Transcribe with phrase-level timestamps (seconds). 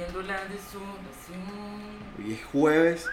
[0.00, 0.40] viendo la.
[2.18, 3.06] Hoy es jueves,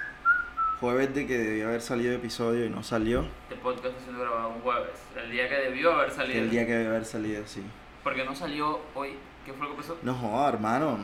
[0.80, 3.26] jueves de que debió haber salido el episodio y no salió.
[3.50, 6.40] Este podcast está siendo grabado un jueves, el día que debió haber salido.
[6.40, 7.62] el día que debió haber salido, sí.
[8.04, 9.18] Porque no salió hoy.
[9.46, 9.98] ¿Qué fue lo que pasó?
[10.02, 11.00] No joda, hermano.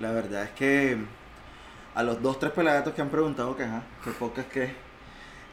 [0.00, 0.98] La verdad es que
[1.94, 4.72] a los dos, tres pelagatos que han preguntado que ajá, que podcast que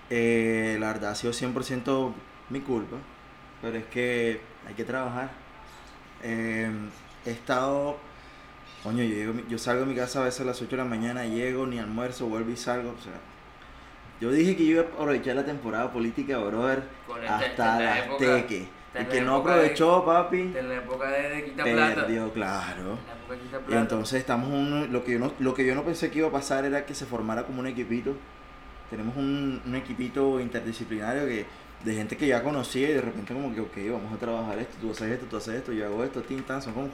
[0.09, 2.13] eh, la verdad ha sido 100%
[2.49, 2.97] mi culpa.
[3.61, 5.29] Pero es que hay que trabajar.
[6.23, 6.71] Eh,
[7.25, 8.10] he estado.
[8.83, 10.85] Coño, yo, llego- yo salgo de mi casa a veces a las 8 de la
[10.85, 12.89] mañana, llego, ni almuerzo, vuelvo y salgo.
[12.97, 13.13] O sea,
[14.19, 18.05] yo dije que iba a aprovechar la temporada política, brother, Con esta- hasta la las
[18.05, 18.63] época- teques.
[18.87, 21.95] esta El que no de- aprovechó, papi, En la época de, de Quita Plata.
[21.95, 22.81] perdió, claro.
[22.81, 23.81] En la época de Quita Y Plata.
[23.81, 26.31] entonces estamos un, lo que yo no lo que yo no pensé que iba a
[26.31, 28.15] pasar era que se formara como un equipito.
[28.89, 31.45] Tenemos un, un equipito interdisciplinario que
[31.85, 34.75] de gente que ya conocía y de repente como que ok, vamos a trabajar esto,
[34.81, 36.89] tú haces esto, tú haces esto, yo hago esto, tin, tan, son como-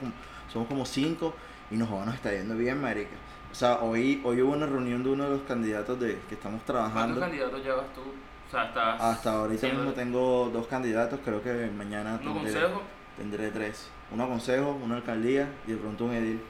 [0.50, 1.34] somos como cinco
[1.70, 3.16] y nos, nos está yendo bien, marica.
[3.50, 6.60] O sea, hoy, hoy hubo una reunión de uno de los candidatos de que estamos
[6.62, 7.20] ¿Cuántos trabajando.
[7.20, 8.00] candidatos llevas tú?
[8.02, 9.00] O sea, estás.
[9.00, 12.82] Hasta ahorita siendo- mismo tengo dos candidatos, creo que mañana ¿Uno tendré, consejo?
[13.16, 13.88] tendré tres.
[14.10, 16.40] Uno a consejo, una alcaldía y de pronto un edil.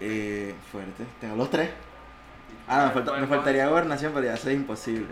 [0.00, 1.04] Eh, fuerte.
[1.20, 1.70] Tengo los tres.
[2.66, 5.08] Ah, me, falta- me faltaría gobernación, pero ya eso es imposible.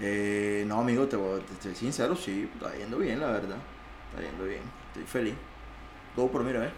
[0.00, 3.56] Eh, no, amigo, te, voy- te estoy sincero, sí, está yendo bien, la verdad.
[4.10, 4.62] Está yendo bien.
[4.88, 5.34] Estoy feliz.
[6.16, 6.70] Go por mira, ¿eh?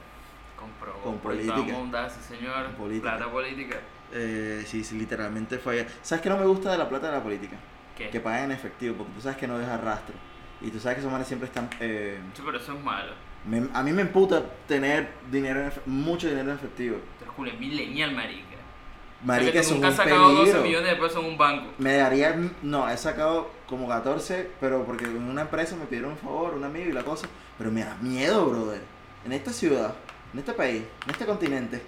[0.59, 0.93] Compró.
[1.03, 1.55] Con política.
[1.57, 2.67] Vamos a hundar, sí, señor.
[2.77, 3.17] Política.
[3.17, 3.77] Plata política.
[4.13, 5.87] Eh, sí, sí, literalmente fue.
[6.03, 7.57] ¿Sabes qué no me gusta de la plata de la política?
[7.97, 8.09] ¿Qué?
[8.11, 10.15] Que pagan en efectivo, porque tú sabes que no deja rastro.
[10.61, 11.69] Y tú sabes que esos manes siempre están...
[11.81, 13.13] eh, Sí, pero eso es malo.
[13.47, 16.97] me- a mí me emputa tener dinero en mucho dinero en efectivo.
[17.19, 18.43] Tú eres Julio millennial, marica.
[19.25, 20.63] Marica, eso tú es nunca un has sacado 12 peligro.
[20.63, 21.73] millones de pesos en un banco.
[21.79, 26.19] Me daría, no, he sacado como 14, pero porque en una empresa me pidieron un
[26.19, 27.27] favor, un amigo y la cosa,
[27.59, 28.83] pero me da miedo, brother.
[29.25, 29.95] En esta ciudad,
[30.37, 31.83] en este país, en este continente.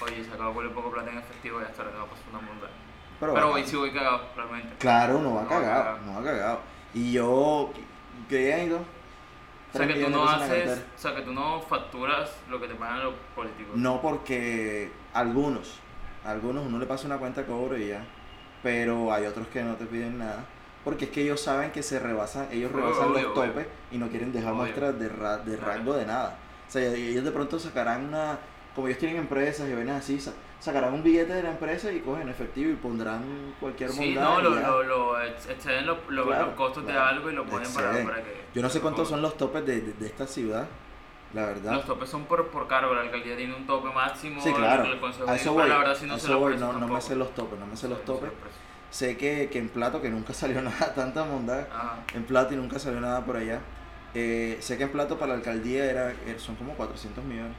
[0.00, 2.40] Oye, se acabó un poco plata en efectivo y hasta ahora va a pasar una
[2.40, 2.68] multa.
[3.18, 4.76] Pero, Pero, hoy sí voy cagado, realmente.
[4.78, 5.98] claro, no va No cagado, cagado.
[6.06, 6.60] no va cagado.
[6.94, 7.72] Y yo,
[8.28, 8.78] ¿qué he ido?
[9.74, 12.74] O sea, que tú no haces, o sea, que tú no facturas lo que te
[12.76, 13.74] pagan los políticos.
[13.76, 15.80] No porque algunos,
[16.24, 18.04] algunos uno le pasa una cuenta de cobro y ya,
[18.62, 20.44] pero hay otros que no te piden nada.
[20.84, 23.48] Porque es que ellos saben que se rebasan, ellos rebasan obvio, los obvio.
[23.50, 26.38] topes y no quieren dejar muestras de, ra- de rango de nada.
[26.68, 28.38] O sea, ellos de pronto sacarán una,
[28.74, 32.00] como ellos tienen empresas y ven así, sa- sacarán un billete de la empresa y
[32.00, 36.26] cogen efectivo y pondrán cualquier Sí, bondad no, lo, lo, lo ex- exceden los, lo-
[36.26, 37.06] Claro, los costos de claro.
[37.08, 38.44] algo y lo ponen para, para que...
[38.54, 40.66] Yo no sé cuántos son los topes de, de- de esta ciudad,
[41.32, 41.72] la verdad.
[41.74, 44.42] Los topes son por, por cargo, la alcaldía tiene un tope máximo.
[44.42, 44.84] Sí, claro.
[44.84, 47.16] El, consejo A eso voy, la verdad sí no a voy, no, no me sé
[47.16, 48.30] los topes, no me sé los Sí, topes.
[48.30, 48.46] sí.
[48.90, 52.00] Sé que, que en Plato, que nunca salió nada, tanta bondad, Ajá.
[52.14, 53.60] en Plato y nunca salió nada por allá.
[54.14, 57.54] Eh, sé que en Plato para la alcaldía era, eh, son como 400 millones,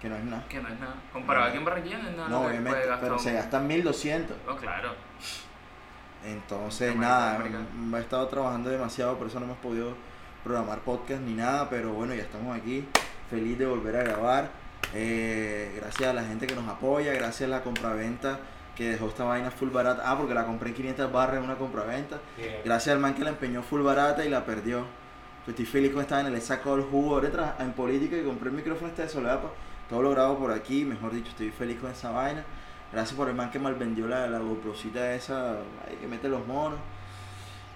[0.00, 0.44] que no es nada.
[0.48, 0.94] Que no es nada.
[1.12, 2.28] Comparado aquí en Barranquilla no es nada.
[2.28, 4.36] No, obviamente, pero un- se gastan 1200.
[4.46, 4.94] No, claro.
[6.24, 7.58] Entonces, nada, América.
[7.74, 9.94] mm, he estado trabajando demasiado, por eso no hemos podido
[10.44, 12.86] programar podcast ni nada, pero bueno, ya estamos aquí,
[13.30, 14.50] feliz de volver a grabar.
[14.94, 18.38] Eh, gracias a la gente que nos apoya, gracias a la compraventa
[18.76, 20.02] que dejó esta vaina full barata.
[20.06, 22.18] Ah, porque la compré en 500 barras en una compraventa.
[22.64, 24.86] Gracias al man que la empeñó full barata y la perdió.
[25.44, 28.50] Pues estoy feliz con esta vaina, le saco el jugo ahorita en política y compré
[28.50, 29.50] el micrófono este de Solapa.
[29.88, 32.44] Todo lo grabo por aquí, mejor dicho, estoy feliz con esa vaina.
[32.92, 35.52] Gracias por el man que mal vendió la, la GoProcita esa,
[35.86, 36.78] ahí que mete los monos.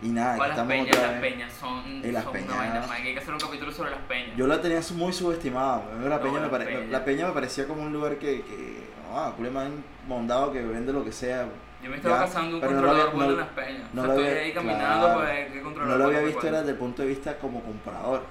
[0.03, 2.49] Y nada, aquí las estamos peñas, otra las peñas son, Y las son peñas.
[2.49, 2.81] una vaina.
[2.81, 4.37] man, Hay que hacer un capítulo sobre las peñas.
[4.37, 5.83] Yo la tenía muy subestimada.
[6.03, 6.91] La No, peña, me pare- Peña.
[6.91, 11.05] la peña me parecía como un lugar que, que ah, man mondado que vende lo
[11.05, 11.47] que sea.
[11.84, 13.67] Yo me estaba Ya, cazando un pero no lo controlador había- bueno no- en las
[13.67, 13.95] peñas.
[13.95, 15.19] no o lo sea, estoy ahí caminando claro.
[15.21, 16.61] para ver qué controlador No lo había visto era cuál.
[16.62, 18.22] desde el punto de vista como comprador.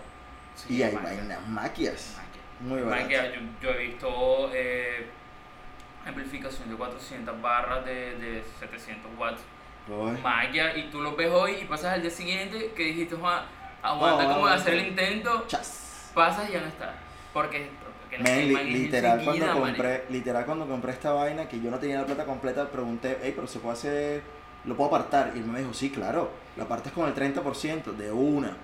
[0.56, 2.18] Sí, y hay vainas maquias.
[2.62, 3.09] Muy baratas.
[3.12, 5.08] yo, yo he visto eh,
[6.06, 9.42] amplificación de 400 barras de, de 700 watts.
[9.88, 10.12] Uy.
[10.24, 13.44] Magia, y tú lo ves hoy y pasas al día siguiente que dijiste, "Juan,
[13.81, 16.12] aguanta No, como de hacer el intento, Chas.
[16.16, 16.94] pasas y ya no está.
[17.33, 17.69] Porque,
[18.18, 22.00] porque la li- literal cuando compré, literal cuando compré esta vaina que yo no tenía
[22.01, 24.21] la plata completa, pregunté, hey, pero se puede hacer,
[24.65, 25.31] lo puedo apartar.
[25.36, 28.56] Y él me dijo, sí, claro, lo apartas con el 30% de una.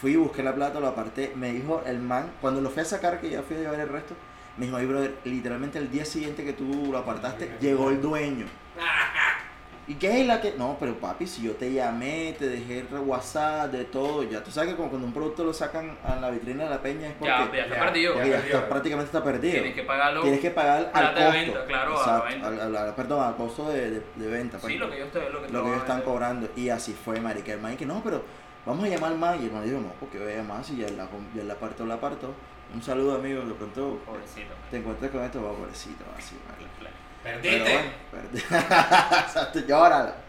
[0.00, 1.32] Fui, busqué la plata, lo aparté.
[1.36, 3.88] Me dijo el man, cuando lo fui a sacar, que ya fui a llevar el
[3.88, 4.14] resto,
[4.56, 8.46] me dijo, ay, brother, literalmente el día siguiente que tú lo apartaste, llegó el dueño.
[9.88, 10.54] ¿Y qué es la que.?
[10.58, 14.50] No, pero papi, si yo te llamé, te dejé el WhatsApp, de todo, ya tú
[14.50, 17.12] sabes que como cuando un producto lo sacan a la vitrina de la peña es
[17.14, 18.14] porque, Ya, ya está ya, perdido.
[18.24, 19.52] ya está- prácticamente está perdido.
[19.54, 20.22] Tienes que pagarlo.
[20.22, 21.52] Tienes que pagar al plata de costo.
[21.52, 22.46] venta, claro, a la venta.
[22.48, 24.58] al- al- perdón, al costo de, de, de venta.
[24.58, 26.48] pues, Sí, lo que ellos te lo que, te lo que ellos están cobrando.
[26.56, 27.52] Y así fue, marica.
[27.52, 28.24] El man que no, pero
[28.66, 29.36] vamos a llamar más.
[29.36, 31.86] Y el hermano dijo, no, porque voy a llamar si ya la, ya la parto,
[31.86, 32.34] la parto.
[32.74, 34.52] Un saludo, amigo, de pronto Pobrecito.
[34.68, 36.65] te encuentras con esto, va, pobrecito, así, vale.
[37.26, 37.80] Perdiste.
[38.12, 40.14] bueno, llórala.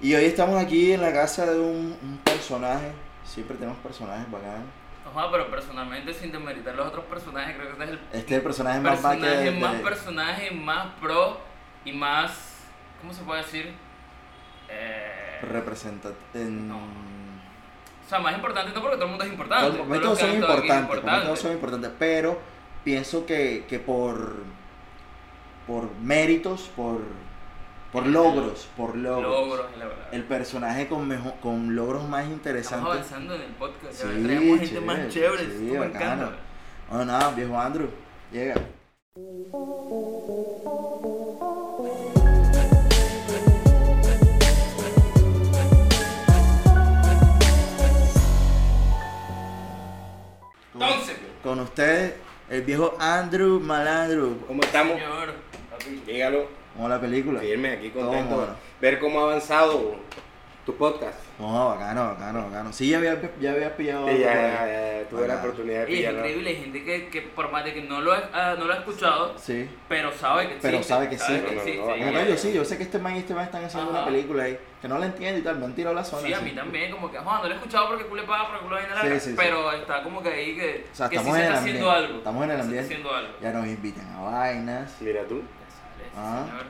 [0.00, 2.92] Y hoy estamos aquí en la casa de un, un personaje.
[3.24, 4.68] Siempre tenemos personajes bacanos.
[5.04, 8.36] Ajá, pero personalmente, sin demeritar los otros personajes, creo que este es el Este es
[8.38, 11.40] el personaje más bacán personaje más de- personaje, más pro
[11.84, 12.30] y más.
[13.00, 13.72] ¿Cómo se puede decir?
[14.68, 16.76] Eh, representa en No.
[16.76, 19.78] o sea, más importante, no porque todo el mundo es importante.
[19.78, 22.38] Todos- todos son importantes, todos son importantes, pero
[22.84, 24.44] pienso que, que por
[25.68, 27.02] por méritos, por
[27.92, 30.08] por logros, por logros, Logros, la verdad.
[30.12, 32.86] el personaje con mejor, con logros más Estamos interesantes.
[32.90, 34.04] avanzando en el podcast.
[34.04, 36.32] ya Sí, traemos gente más chévere, sí, me encanta.
[36.90, 37.88] Bueno, nada, viejo Andrew,
[38.30, 38.56] llega.
[50.74, 52.14] Entonces, con ustedes,
[52.50, 54.36] el viejo Andrew Malandro.
[54.46, 54.94] ¿Cómo estamos?
[54.94, 55.17] señor,
[56.06, 56.46] Dígalo.
[56.74, 57.40] ¿Cómo la película?
[57.40, 58.48] Firme, aquí contento.
[58.80, 59.96] Ver cómo ha avanzado
[60.64, 61.18] tu podcast.
[61.38, 62.72] No, bacano, bacano, bacano.
[62.72, 66.18] Sí, ya había, ya había pillado Sí, ya, tuve la oportunidad de Y es pillarlo.
[66.18, 68.74] increíble, hay gente que, que por más de que no lo, ha- ah, no lo
[68.74, 69.66] ha escuchado, Sí.
[69.88, 70.68] pero sabe que existe.
[70.70, 71.40] Pero sabe que existe.
[71.46, 71.86] que No, no, existe.
[71.86, 73.90] no, Y- Bueno, yo sí, yo sé que este man y este man están haciendo
[73.90, 74.02] Ajá.
[74.02, 76.26] una película ahí, que no la entiendo y tal, me han tirado la zona.
[76.26, 78.64] Sí, a mí también, como que, Juan, no lo he escuchado porque culo paga, porque
[78.64, 79.34] culo Sí, larga, sí, sí.
[79.38, 82.18] pero está como que ahí que, O sea, que sí estamos se está haciendo algo.
[82.18, 82.84] Estamos en el ambiente.
[82.84, 83.32] haciendo algo.
[83.40, 84.96] Ya nos invitan a vainas.
[85.00, 85.40] Mira tú.
[86.18, 86.44] Ah.
[86.46, 86.66] señor.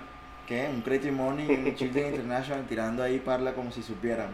[0.47, 0.67] ¿Qué?
[0.75, 4.31] Un Creative Money y un Children International tirando ahí parla como si supieran.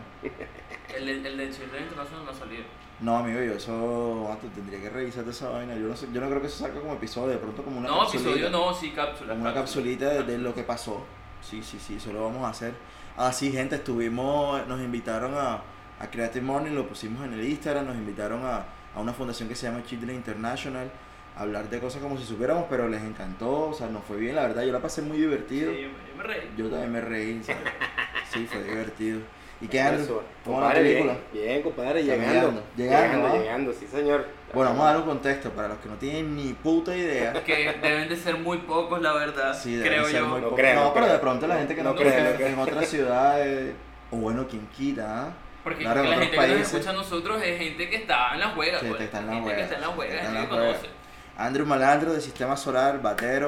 [0.97, 2.63] El, de- el de Children International no ha salido.
[3.01, 5.75] No, amigo, yo eso, ah, tendría que revisar esa vaina.
[5.75, 7.89] Yo no, sé, yo no creo que eso salga como episodio, de pronto como una
[7.89, 8.31] no, capsulita.
[8.31, 9.31] episodio no, sí, cápsula.
[9.31, 11.05] Como una capsulita de, de lo que pasó.
[11.43, 12.73] Sí, sí, sí, eso lo vamos a hacer.
[13.17, 15.55] Ah, sí, gente, estuvimos, nos invitaron a,
[16.01, 18.65] a Creative Morning, lo pusimos en el Instagram, nos invitaron a,
[18.95, 20.89] a una fundación que se llama Children International,
[21.37, 24.43] hablar de cosas como si supiéramos, pero les encantó, o sea, nos fue bien, la
[24.43, 25.73] verdad, yo la pasé muy Sí, divertido.
[25.73, 26.51] yo, me- yo me reí.
[26.57, 27.63] Yo también me reí, ¿sabes?
[28.33, 29.21] sí, fue divertido.
[29.61, 29.81] ¿Y qué.
[29.81, 30.21] Andrew?
[30.45, 31.17] ¿Cómo la película?
[31.33, 32.25] Bien, bien, compadre, llegando.
[32.33, 33.39] llegando, llegando, Llegando, ¿ah?
[33.39, 34.27] llegando, sí, señor.
[34.53, 37.33] Bueno, vamos a dar un contexto para los que no tienen ni puta idea.
[37.45, 39.59] Que deben de ser muy pocos, la verdad.
[39.59, 40.27] Sí, deben creo ser yo.
[40.29, 41.15] muy No creo, no, no pero creo.
[41.17, 42.47] de pronto la gente que no, cree creo.
[42.49, 43.75] en otras ciudades,
[44.11, 45.33] o bueno, quien quita, ¿ah?
[45.65, 46.75] Porque Claro, la en gente otros que nos países.
[46.75, 48.81] escucha a nosotros es gente que está en la juega.
[48.81, 48.99] Sí, pues.
[48.99, 50.55] que está en la gente que está en la que juega, está en gente que
[50.61, 50.89] conoce.
[51.37, 53.47] Andrew Malandro de Sistema Solar, batero,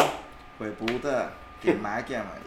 [0.59, 2.47] pues puta, qué maquia, marica.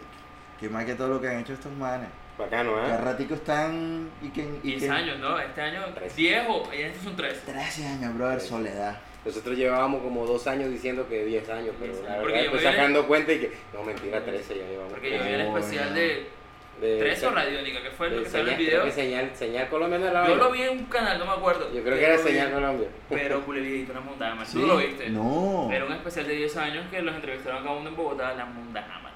[0.58, 2.08] Qué maquia todo lo que han hecho estos manes.
[2.38, 2.96] Bacano, ¿eh?
[2.96, 4.42] ratico están y que...
[4.62, 5.38] Y 10 que años, ¿no?
[5.38, 6.16] Este año Trece.
[6.16, 7.42] 10 o y estos son 3.
[7.44, 8.48] 13 años, brother, Trece.
[8.48, 8.98] soledad.
[9.24, 12.22] Nosotros llevábamos como dos años diciendo que 10 años, pero Diez la años.
[12.22, 14.92] verdad Porque yo después me vi- sacando cuenta y que, no, mentira, 13 ya llevamos.
[14.92, 16.28] Porque yo vi el especial de
[16.80, 18.80] De- 13 o Radiónica, que fue de lo que sale en el señal- video.
[18.82, 21.32] creo que señal, señal Colombia no era Yo lo vi en un canal, no me
[21.32, 21.72] acuerdo.
[21.72, 22.88] Yo creo que era lo vi, señal Colombia.
[23.10, 24.46] Pero Culevidito, una mundana, man.
[24.46, 24.58] ¿Sí?
[24.60, 25.10] ¿Tú lo viste?
[25.10, 25.68] No.
[25.70, 28.98] Era un especial de 10 años que los entrevistaron cada uno en Bogotá, la mundana,
[29.00, 29.12] man.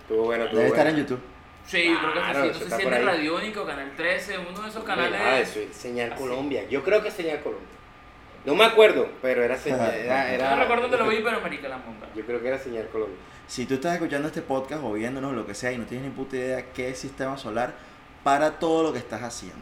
[0.00, 0.96] Estuvo bueno, estuvo Debe estar en.
[0.96, 1.20] YouTube.
[1.66, 2.46] Sí, yo creo que Claro, sí.
[2.46, 5.48] No sé está si es Canal 13, uno de esos canales.
[5.48, 6.22] eso, es señal así.
[6.22, 6.62] Colombia.
[6.70, 7.68] Yo creo que es señal Colombia.
[8.44, 9.92] No me acuerdo, pero era señal.
[9.92, 12.06] Era, Yo era- no recuerdo dónde lo vi, pero Marica la monta.
[12.14, 13.18] Yo creo que era señal Colombia.
[13.46, 16.12] Si tú estás escuchando este podcast o viéndonos lo que sea y no tienes ni
[16.14, 17.74] puta idea qué es Sistema Solar,
[18.24, 19.58] para todo lo que estás haciendo.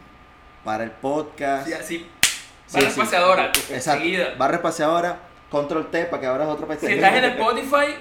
[0.65, 1.67] Para el podcast.
[1.67, 2.07] Sí, así.
[2.67, 3.01] Sí, Barra sí.
[3.01, 4.05] espaciadora, Exacto.
[4.39, 5.19] Barra espaciadora,
[5.51, 6.95] control T para que abras otro Si pestaña.
[6.95, 7.95] estás en Spotify,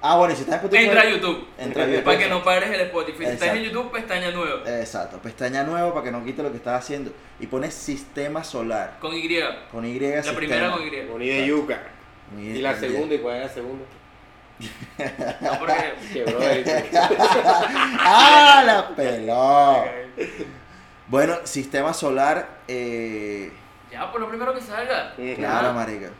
[0.00, 0.84] Ah, bueno, y si estás en Spotify.
[0.86, 1.46] entra a YouTube.
[1.58, 2.04] Entra a YouTube.
[2.04, 3.18] Para que no pares el Spotify.
[3.26, 3.62] Si estás en.
[3.64, 4.60] YouTube, pestaña nueva.
[4.80, 7.12] Exacto, pestaña nueva para que no quite lo que estás haciendo.
[7.40, 8.98] Y pones sistema solar.
[9.00, 9.28] Con Y.
[9.72, 9.98] Con Y.
[9.98, 10.36] La sistema.
[10.36, 11.00] primera con Y.
[11.06, 11.82] Bonita de yuca.
[12.30, 13.84] Con Y la segunda, ¿y cuál la segunda?
[15.40, 15.94] No, porque.
[18.00, 19.84] ¡Ah, la peló!
[21.06, 22.58] Bueno, sistema solar.
[22.68, 23.52] Eh,
[23.90, 25.14] Ya, por lo primero que salga.
[25.36, 26.10] claro, marica.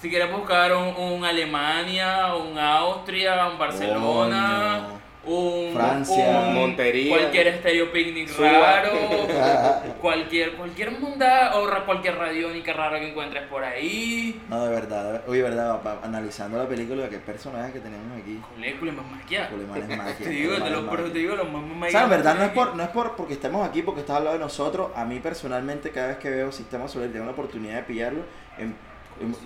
[0.00, 4.86] Si quieres buscar un, un Alemania, un Austria, un Barcelona,
[5.26, 6.44] un Francia.
[6.48, 7.16] un Montería.
[7.16, 8.50] cualquier estéreo picnic Suba.
[8.50, 8.90] raro,
[10.00, 14.40] cualquier cualquier munda o ra- cualquier radiónica rara que encuentres por ahí.
[14.48, 15.12] No, de verdad.
[15.24, 18.40] de- Oye, verdad, papá, analizando la película, qué personajes que tenemos aquí.
[18.54, 19.48] Colécula más maquia.
[19.48, 20.14] Culemanes magia.
[20.18, 21.12] Te digo, te lo, pero magia.
[21.12, 23.16] te digo, los más O más sea, en verdad no es por, no es por
[23.16, 24.90] porque estemos aquí, porque estás al lado de nosotros.
[24.94, 28.20] A mí personalmente, cada vez que veo Sistema Solar tengo la oportunidad de pillarlo,
[28.58, 28.74] em- em-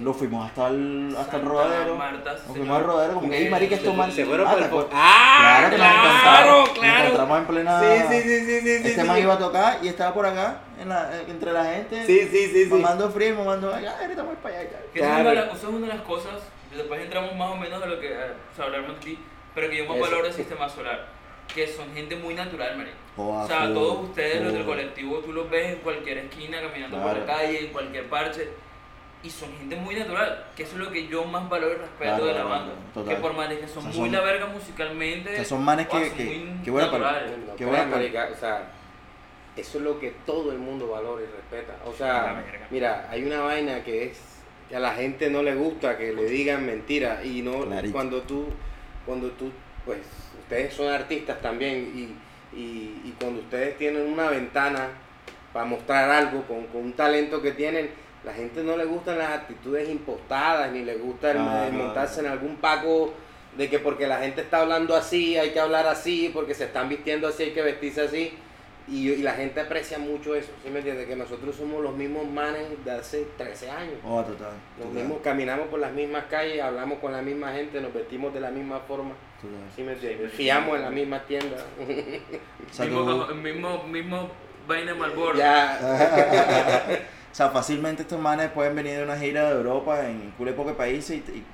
[0.00, 1.94] lo fuimos hasta el, hasta el rodadero.
[1.96, 4.10] Marta, Nos fuimos al rodadero, como que, hey, marica, esto man.
[4.10, 4.86] Se fueron por ¿te el?
[4.92, 5.68] ¡Ah!
[5.68, 7.04] Claro que nos claro, nos claro.
[7.04, 7.80] encontramos en plena.
[7.80, 8.70] Sí, sí, sí, sí, sí.
[8.70, 9.22] Este sí, man sí.
[9.22, 12.06] iba a tocar y estaba por acá, en la, eh, entre la gente.
[12.06, 12.70] Sí, sí, sí, sí.
[12.70, 13.74] Mamando frío, mamando.
[13.74, 14.68] Ay, ahorita voy para allá.
[14.70, 15.20] Es Claro.
[15.20, 16.32] una de las- esa es una de las cosas,
[16.74, 19.18] después entramos más o menos de lo que, o sea, hablaremos aquí,
[19.54, 20.06] pero que yo más Eso.
[20.06, 21.18] valoro el sistema solar.
[21.54, 22.94] que son gente muy natural, marico.
[23.16, 26.60] Joda, O sea, full, todos ustedes, los del colectivo, tú los ves en cualquier esquina,
[26.60, 27.20] caminando por Claro.
[27.26, 28.50] la calle, en cualquier parche.
[29.22, 31.98] Y son gente muy natural, que eso es lo que yo más valoro y respeto
[32.04, 32.72] Claro, de la banda.
[32.94, 33.14] total.
[33.16, 35.30] Que por más de que son O sea, muy son- la verga musicalmente.
[35.32, 37.12] o sea, son manes que- son que- muy que buena para-.
[37.26, 38.70] No, creas, buena marica, o sea,
[39.56, 41.76] eso es lo que todo el mundo valora y respeta.
[41.84, 44.20] O sea, mira, hay una vaina que es
[44.68, 47.92] que a la gente no le gusta que le digan mentira y no Clarito.
[47.92, 48.46] cuando tú
[49.04, 49.50] cuando tú
[49.86, 49.98] pues
[50.42, 54.88] ustedes son artistas también y, y, y cuando ustedes tienen una ventana
[55.52, 57.90] para mostrar algo con, con un talento que tienen
[58.24, 62.26] la gente no le gustan las actitudes impostadas ni le gusta el- el montarse en
[62.26, 63.12] algún paco
[63.56, 66.88] de que porque la gente está hablando así hay que hablar así porque se están
[66.88, 68.32] vistiendo así hay que vestirse así
[68.90, 71.06] y, y la gente aprecia mucho eso ¿sí me entiendes?
[71.06, 74.52] que nosotros somos los mismos manes de hace 13 años Oh, total.
[74.78, 78.32] los total, mismos caminamos por las mismas calles hablamos con la misma gente nos vestimos
[78.32, 79.58] de la misma forma total.
[79.76, 80.32] ¿sí me entiendes?
[80.32, 81.56] fiamos en la misma tienda
[82.78, 84.30] mismo, mismo, mismo
[84.66, 85.36] vaina Marlboro.
[85.38, 85.78] ya
[87.38, 91.18] sea, fácilmente estos manes pueden venir de una gira de Europa en cule pocos países
[91.28, 91.44] y,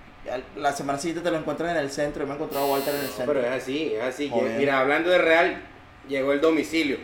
[0.57, 2.23] la semana siguiente te lo encuentras en el centro.
[2.23, 3.35] Yo me he encontrado a Walter en el centro.
[3.35, 4.59] pero es así es así que- Joder.
[4.59, 5.63] mira hablando de real
[6.09, 6.97] llegó el domicilio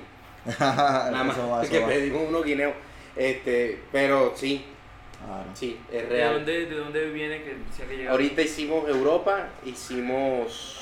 [0.58, 1.88] nada más va, que va.
[1.88, 2.72] pedimos unos guineos
[3.14, 4.64] este pero sí
[5.22, 5.50] Claro.
[5.52, 8.12] sí es ¿De real dónde, ¿De dónde viene que decía que llegaba?
[8.12, 10.80] Ahorita hicimos Europa, hicimos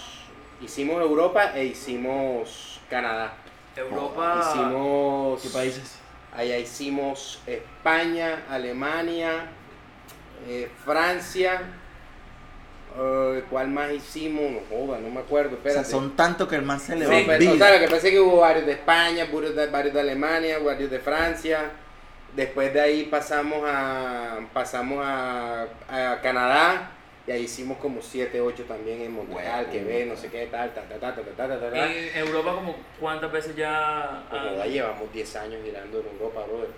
[0.60, 3.34] hicimos Europa e hicimos Canadá.
[3.74, 4.52] Europa.
[4.54, 5.98] Hicimos ¿Qué países?
[6.34, 9.46] Allá hicimos España, Alemania,
[10.46, 11.62] eh, Francia.
[12.98, 14.42] eh, ¿Cuál más hicimos?
[14.52, 15.56] No joda, no me acuerdo.
[15.58, 15.90] O sea, Espérate.
[15.90, 18.12] son tantos que el man se le va pero, o sea, lo que pasa es
[18.12, 21.70] que hubo varios de España, varios de, varios de Alemania, varios de Francia.
[22.36, 26.90] Después de ahí pasamos a pasamos a, a Canadá
[27.28, 30.72] y ahí hicimos como 7, 8 también en Montreal, bueno, Quebec, no sé qué, tal,
[30.72, 31.60] tal, tal, tal, tal, tal, tal.
[31.60, 31.74] tal.
[31.74, 34.24] ¿En Europa como cuántas veces ya...?
[34.30, 36.70] Como ya llevamos 10 años girando en Europa, brother.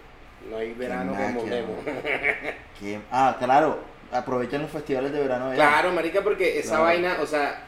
[0.50, 1.76] No hay verano como volvemos.
[3.12, 3.78] Ah, claro.
[4.10, 5.50] Aprovechan los festivales de verano.
[5.50, 5.54] Allá.
[5.54, 6.84] Claro, marica, porque esa claro.
[6.84, 7.66] vaina, o sea,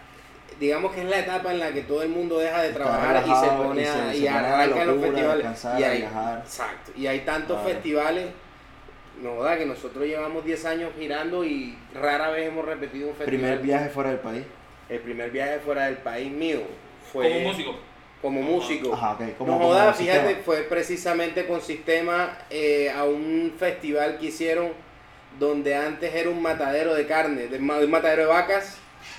[0.59, 3.31] digamos que es la etapa en la que todo el mundo deja de trabajar y
[3.31, 5.65] se pone y a, se y se arranca los festivales.
[5.79, 6.93] Y hay, exacto.
[6.97, 7.75] Y hay tantos claro.
[7.75, 8.27] festivales
[9.21, 13.40] no da que nosotros llevamos 10 años girando y rara vez hemos repetido un festival.
[13.40, 14.45] Primer viaje fuera del país.
[14.88, 16.61] El primer viaje fuera del país mío
[17.12, 17.76] fue Como músico.
[18.21, 18.92] como músico.
[18.95, 19.37] Ajá, ok.
[19.38, 20.21] Como, no como joda, sistema.
[20.21, 24.71] fíjate, fue precisamente con sistema eh, a un festival que hicieron
[25.38, 28.78] donde antes era un matadero de carne, de, un matadero de vacas,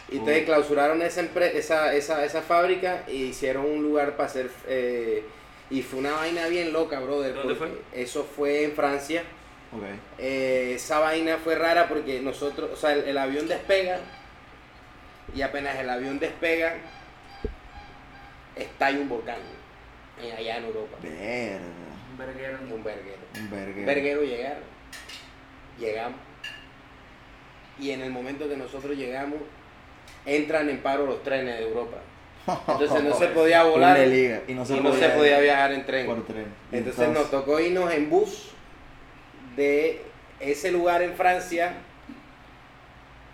[0.09, 0.45] y entonces Oh.
[0.45, 4.49] clausuraron esa, esa, esa, esa fábrica y hicieron un lugar para hacer...
[4.67, 5.23] eh,
[5.69, 7.33] y fue una vaina bien loca, brother.
[7.33, 9.23] ¿Dónde porque Eso fue en Francia.
[10.17, 13.99] Eh, esa vaina fue rara porque nosotros, o sea, el, el avión despega
[15.35, 16.75] y apenas el avión despega,
[18.55, 19.37] estalla un volcán
[20.21, 20.97] eh, allá en Europa.
[21.01, 21.59] Verga.
[22.11, 22.57] Un verguero.
[22.61, 23.21] Un verguero.
[23.35, 24.57] Un verguero llegar.
[25.79, 26.19] Llegamos.
[27.79, 29.39] Y en el momento que nosotros llegamos,
[30.25, 31.97] entran en paro los trenes de Europa.
[32.67, 34.41] Entonces no se podía volar liga.
[34.47, 36.05] Y no se, y no se podía viajar en tren.
[36.05, 36.45] por tren.
[36.71, 38.52] Y Entonces nos tocó irnos en bus
[39.55, 40.01] de
[40.39, 41.73] ese lugar en Francia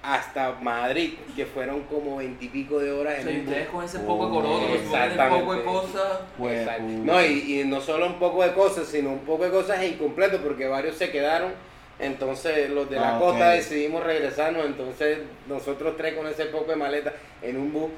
[0.02, 3.48] hasta Madrid, que fueron como veintipico de horas O en sea, un bus.
[3.50, 5.40] ustedes con ese poco de Oh, exactamente.
[5.42, 6.20] poco de cosas.
[6.38, 9.84] Pues, No, y, y no solo un poco de cosas, sino un poco de cosas
[9.84, 11.52] incompleto, porque varios se quedaron.
[12.00, 14.66] Entonces los de la Ah, costa decidimos regresarnos.
[14.66, 17.92] Entonces nosotros tres con ese poco de maleta en un bus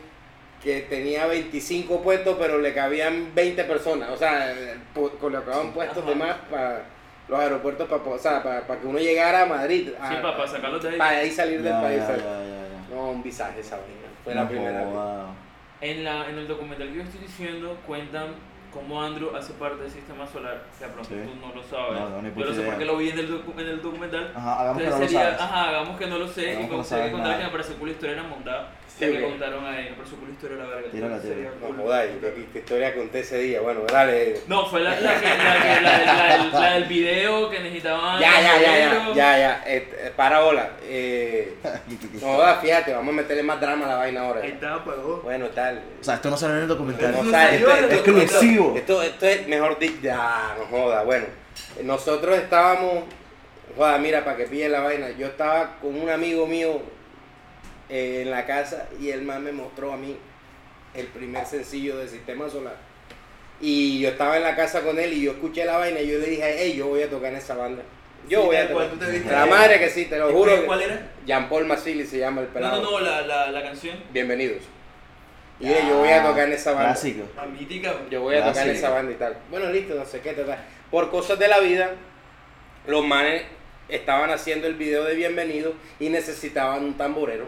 [0.64, 4.10] que tenía 25 puestos, pero le cabían 20 personas.
[4.10, 4.56] O sea,
[5.20, 6.20] colocaban puestos de Ajá.
[6.20, 6.86] más para
[7.28, 9.90] los aeropuertos, para, o sea, para, para que uno llegara a Madrid.
[9.90, 10.98] Sí, a- para, sacarlos de ahí.
[10.98, 12.00] para ahí salir del ya, país.
[12.08, 12.96] ya, ya.
[12.96, 14.08] No, un visaje esa vaina.
[14.24, 14.94] Fue No la primera vez.
[14.94, 15.26] joda.
[15.82, 18.28] En, la, en el documental que yo estoy diciendo, cuentan
[18.74, 20.62] cómo Andrew hace parte del sistema solar.
[20.78, 21.16] Que de pronto Sí.
[21.26, 22.00] tú no lo sabes.
[22.00, 22.70] No, no, yo lo sé idea.
[22.70, 24.32] porque lo vi en el, docu- en el documental.
[24.36, 25.42] Ajá, hagamos que Entonces no lo sería, sabes.
[25.54, 27.50] ajá, hagamos que no lo sé Hagamos y que no sabes que contar que me
[27.50, 28.72] pareció cool historia era montada.
[29.00, 29.24] Sí, bien.
[29.24, 30.90] contaron ahí, me pareció cool historia la verga.
[30.94, 31.76] Entonces sería tírala.
[31.76, 33.62] No ¿qué, qué historia conté ese día?
[33.62, 34.42] Bueno, dale.
[34.48, 37.60] No, fue la, la, que- la, que- la, del- la del- la del video que
[37.62, 38.20] necesitaban.
[38.22, 39.64] Ya, ya, ya, ya, ya, ya.
[39.66, 40.70] Eh, eh, para hola.
[40.84, 41.56] Eh,
[42.22, 44.42] no jodas, fíjate, vamos a meterle más drama a la vaina ahora.
[44.42, 45.22] Ahí está, apagó.
[45.24, 45.82] Bueno, tal.
[46.00, 47.12] O sea, esto no sale en el documental.
[47.12, 48.74] No, el esto- exclusivo.
[48.78, 49.98] Esto, esto es mejor dicho.
[50.04, 51.04] Ya, no joda.
[51.04, 51.26] Bueno,
[51.84, 53.06] nosotros estábamos.
[53.76, 55.10] Joda, mira, para que pille la vaina.
[55.12, 56.82] Yo estaba con un amigo mío
[57.92, 60.18] eh, en la casa y el man me mostró a mí
[60.96, 62.76] el primer sencillo del sistema solar.
[63.60, 66.18] Y yo estaba en la casa con él y yo escuché la vaina y yo
[66.18, 67.84] le dije, hey, yo voy a tocar en esa banda.
[68.28, 68.90] Yo Sí, voy a tocar.
[68.90, 69.32] cual, te.
[69.32, 70.46] La madre que sí, te lo ¿Y juro.
[70.52, 71.12] cuál- que- ¿Cuál era?
[71.26, 72.82] Jean Paul Masili se llama el No, pelado.
[72.82, 73.98] no, no, la, la, la canción.
[74.12, 74.64] Bienvenidos.
[75.60, 76.90] Y dije, yo voy a tocar en esa banda.
[76.90, 77.24] Clásico.
[77.36, 77.94] La mítica.
[78.10, 79.38] Yo voy a tocar en esa banda y tal.
[79.52, 80.58] Bueno, listo, no sé qué, tal.
[80.90, 81.92] Por cosas de la vida,
[82.88, 83.44] los manes
[83.90, 87.46] estaban haciendo el video de bienvenido y necesitaban un tamborero.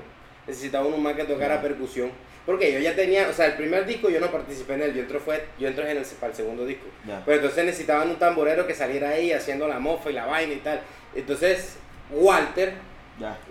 [0.47, 2.11] Necesitaban un man que tocara percusión.
[2.45, 5.01] Porque yo ya tenía, o sea, el primer disco yo no participé en él, yo
[5.01, 6.85] entré, fue, yo entré en el, para el segundo disco.
[7.25, 10.57] Pero entonces necesitaban un tamborero que saliera ahí haciendo la mofa y la vaina y
[10.57, 10.81] tal.
[11.15, 11.77] Entonces,
[12.11, 12.73] Walter.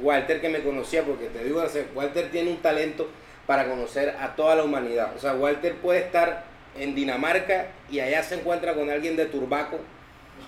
[0.01, 3.09] Walter que me conocía, porque te digo, Walter tiene un talento
[3.47, 5.15] para conocer a toda la humanidad.
[5.17, 6.45] O sea, Walter puede estar
[6.79, 9.79] en Dinamarca y allá se encuentra con alguien de Turbaco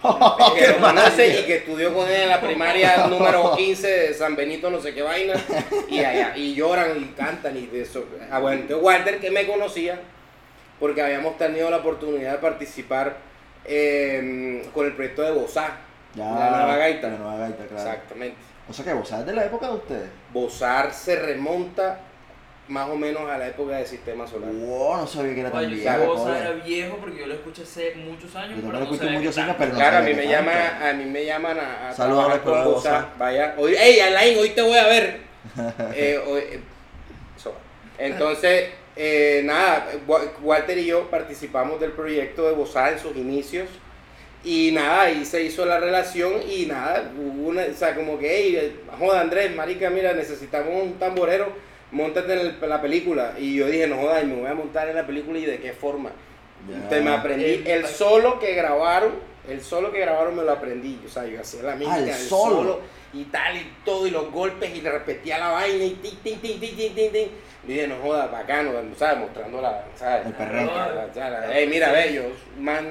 [0.56, 4.36] que lo conoce y que estudió con él en la primaria número 15 de San
[4.36, 5.34] Benito, no sé qué vaina,
[5.88, 8.04] y allá, y lloran y cantan y de eso.
[8.30, 10.00] Ah, bueno, entonces Walter que me conocía,
[10.80, 13.16] porque habíamos tenido la oportunidad de participar
[13.64, 15.78] eh, con el proyecto de Bozá,
[16.14, 16.24] Ya.
[16.24, 17.08] la nueva gaita.
[17.08, 17.88] La nueva gaita, claro.
[17.90, 18.36] Exactamente.
[18.68, 20.08] O sea que vos sabes de la época de ustedes.
[20.32, 22.00] Bozar se remonta
[22.68, 24.50] más o menos a la época del sistema solar.
[24.52, 26.16] Wow, no sabía que era tan Oye, yo viejo.
[26.16, 26.42] joder.
[26.42, 28.56] era viejo porque yo lo escuché hace muchos años.
[28.56, 30.92] Yo pero lo no escuché muchos años, pero no Claro, a mí me llama, a
[30.94, 32.38] mí me llaman a, a Saludos a.
[32.64, 33.09] Bozá.
[33.18, 35.21] Vaya, hoy, hey Alain, hoy te voy a ver.
[35.94, 36.61] Eh, hoy- eh.
[37.99, 43.68] Entonces, eh, nada, Wa- Walter y yo participamos del proyecto de Bozá en sus inicios.
[44.42, 48.28] Y nada, ahí se hizo la relación y nada, hubo una, o sea, como que,
[48.28, 51.50] hey, joda Andrés, marica, mira, necesitamos un tamborero,
[51.94, 53.34] montate en el- la película.
[53.38, 55.58] Y yo dije, no joda, y me voy a montar en la película y de
[55.58, 56.10] qué forma.
[56.68, 59.12] Entonces me aprendí El- el solo que grabaron,
[59.48, 62.06] el solo que grabaron me lo aprendí, o sea, yo hacía la mímica Ah, el
[62.06, 62.56] del solo.
[62.56, 62.80] solo.
[63.16, 66.40] y tal y todo y los golpes y le repetía la vaina y tin tin
[66.40, 67.28] tin tin tin tin tin.
[67.64, 69.18] Y dije, no joda, bacano, ¿sabes?
[69.18, 70.26] Mostrando la, ¿sabes?
[70.26, 70.66] El perreo.
[70.66, 72.22] La- la- la- Ey, mira, ve, yo,
[72.58, 72.88] un man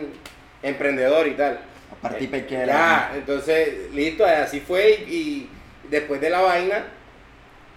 [0.61, 1.59] emprendedor y tal.
[1.91, 2.65] A partir Eh, pequeña.
[2.65, 5.49] Ya, entonces, listo, así fue y, y
[5.89, 6.85] después de la vaina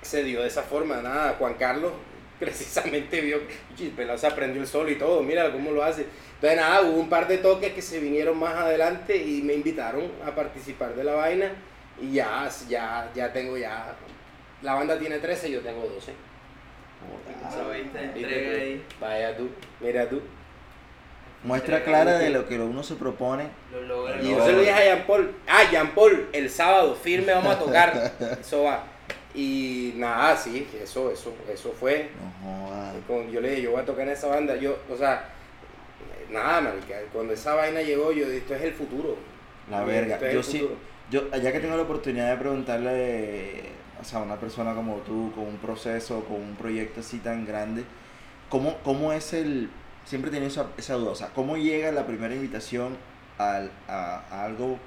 [0.06, 1.92] se dio de esa forma, nada, Juan Carlos
[2.38, 6.06] precisamente vio, "Uy, el pelado se aprendió el solo y todo, mira cómo lo hace.
[6.34, 10.10] Entonces nada, hubo un par de toques que se vinieron más adelante y me invitaron
[10.26, 11.50] a participar de la vaina
[12.00, 13.94] y ya, ya, ya tengo ya,
[14.62, 16.12] la banda tiene 13, yo tengo 12.
[17.48, 18.10] Eso, ¿viste?
[18.14, 18.56] ¿Viste Entrega tú?
[18.60, 18.84] ahí.
[19.00, 19.48] Vaya tú,
[19.80, 20.20] mira tú.
[21.44, 23.44] Muestra clara de lo que uno se propone.
[23.70, 24.20] Lo logra.
[24.20, 24.38] Y No.
[24.38, 27.58] yo se lo dije a Jean Paul, ah, Jean Paul, el sábado, firme, vamos a
[27.58, 28.12] tocar.
[28.40, 28.84] Eso va.
[29.36, 32.08] Y nada, sí, eso, eso, eso fue.
[32.42, 34.56] No Yo le dije, yo voy a tocar en esa banda.
[34.56, 35.28] Yo, o sea,
[36.30, 36.96] nada, marica.
[37.12, 39.16] Cuando esa vaina llegó, yo dije, esto es el futuro.
[39.70, 40.18] La verga.
[40.32, 40.66] Yo sí,
[41.10, 45.32] yo, ya que tengo la oportunidad de preguntarle o sea, a una persona como tú,
[45.34, 47.84] con un proceso, con un proyecto así tan grande,
[48.48, 49.70] ¿cómo, cómo es el...
[50.04, 52.96] Siempre he tenido esa, esa duda, o sea, ¿cómo llega la primera invitación
[53.38, 54.78] al, a, a algo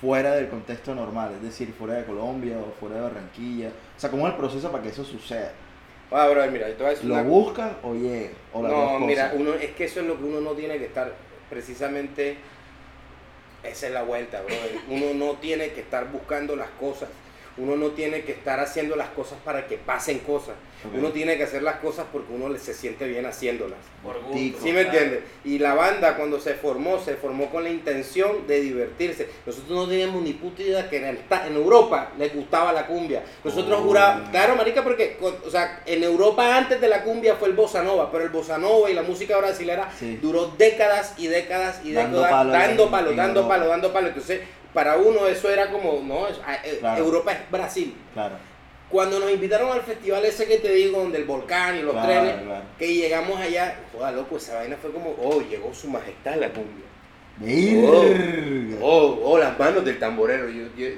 [0.00, 1.32] fuera del contexto normal?
[1.36, 3.68] Es decir, fuera de Colombia o fuera de Barranquilla.
[3.68, 5.52] O sea, ¿cómo es el proceso para que eso suceda?
[6.10, 8.30] Ah, bro, mira, yo te voy a decir ¿Lo una buscan o llega?
[8.52, 11.12] O No, mira, uno, es que eso es lo que uno no tiene que estar,
[11.48, 12.36] precisamente,
[13.62, 14.56] esa es la vuelta, bro.
[14.88, 17.08] Uno no tiene que estar buscando las cosas,
[17.60, 20.54] uno no tiene que estar haciendo las cosas para que pasen cosas,
[20.96, 23.78] uno tiene que hacer las cosas porque uno se siente bien haciéndolas.
[24.02, 24.58] Por gusto.
[24.62, 25.20] ¿Sí me entiendes?
[25.44, 29.28] Y la banda cuando se formó, se formó con la intención de divertirse.
[29.44, 33.22] Nosotros no teníamos ni puta idea que en, el- en Europa les gustaba la cumbia.
[33.44, 33.84] Nosotros Oh.
[33.84, 37.54] jurábamos, claro, marica, porque, con- o sea, en Europa antes de la cumbia fue el
[37.54, 40.18] bossa nova, pero el bossa nova y la música brasilera Sí.
[40.22, 43.54] duró décadas y décadas y Dando décadas palo dando en- palo, en dando Europa.
[43.58, 44.08] palo, dando palo.
[44.08, 44.40] Entonces,
[44.74, 47.04] para uno eso era como, no, es- a- eh, Claro.
[47.04, 47.94] Europa es Brasil.
[48.14, 48.36] Claro,
[48.88, 52.08] Cuando nos invitaron al festival ese que te digo, donde el volcán y los claro,
[52.08, 52.36] trenes,
[52.78, 56.86] que llegamos allá, joda loco, esa vaina fue como, oh, llegó su majestad la cumbia.
[57.38, 58.78] Verga.
[58.82, 60.48] Oh, oh, las manos del tamborero.
[60.48, 60.88] Yo, yo.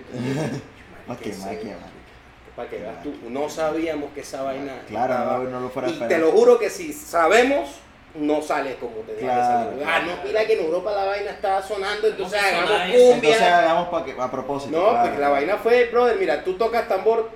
[2.56, 4.82] Para que veas tú, no sabíamos que esa vaina.
[4.88, 7.70] Claro, no, no lo fuera y te lo juro que si sabemos,
[8.14, 9.90] no sale como te diga Claro, que sale.
[9.90, 13.14] Ah, no, mira que en Europa la vaina estaba sonando, entonces No hagamos cumbia.
[13.14, 14.76] Entonces hagamos pa que, a propósito.
[14.76, 15.08] No, claro.
[15.08, 17.30] pues la vaina fue, brother, mira, tú tocas tambor,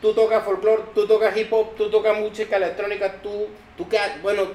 [0.00, 4.48] tú tocas folclore, tú tocas hip hop, tú tocas música electrónica, tú, tú que, bueno,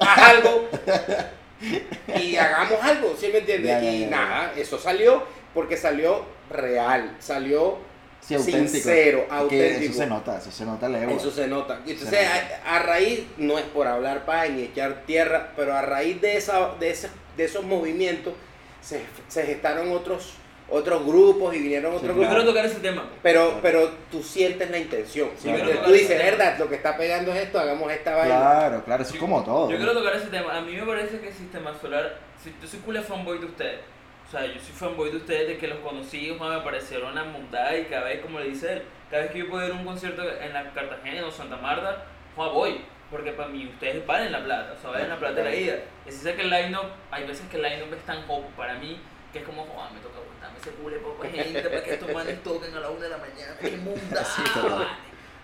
[0.00, 0.68] haz algo
[2.20, 3.70] y hagamos algo, ¿sí me entiendes?
[3.70, 7.78] Ya, ya, y ya, nada, eso salió porque salió real, salió
[8.26, 8.68] Sí, auténtico.
[8.68, 9.92] sincero, que auténtico.
[9.92, 11.12] Eso se nota, eso se nota legua.
[11.14, 11.80] Eso se nota.
[11.86, 12.60] Y Entonces, Se nota.
[12.64, 16.36] a, a raíz, no es por hablar paz ni echar tierra, pero a raíz de,
[16.38, 18.32] esa, de, ese- de esos movimientos
[18.80, 20.32] se, se gestaron otros,
[20.70, 22.34] otros grupos y vinieron Sí, otros Yo claro.
[22.34, 22.44] grupos.
[22.44, 23.10] quiero tocar ese tema.
[23.22, 25.28] Pero, pero tú sientes la intención.
[25.38, 25.80] ¿sí Claro.
[25.84, 28.36] Tú dices, verdad, lo que está pegando es esto, hagamos esta vaina.
[28.40, 29.70] Claro, claro, eso es como todo.
[29.70, 30.56] Yo quiero tocar ese tema.
[30.56, 32.16] A mí me parece que el sistema solar.
[32.42, 33.80] Si, yo soy cool fanboy de ustedes.
[34.26, 37.24] O sea, yo soy fanboy de ustedes de que los conocí, joder, me parecieron una
[37.24, 39.76] montada y cada vez, como le dice él, cada vez que yo puedo ir a
[39.76, 42.80] un concierto en la Cartagena o Santa Marta, joder, voy.
[43.10, 45.76] porque para mí ustedes valen la plata, o sea, valen la plata de la ida.
[46.06, 48.98] Si sé que el line-up, hay veces que el line-up es tan hopo para mí,
[49.32, 52.74] que es como, me toca aguantarme ese cule poco gente para que estos manes toquen
[52.74, 54.24] a la una de la mañana, qué munda.
[54.24, 54.42] Sí.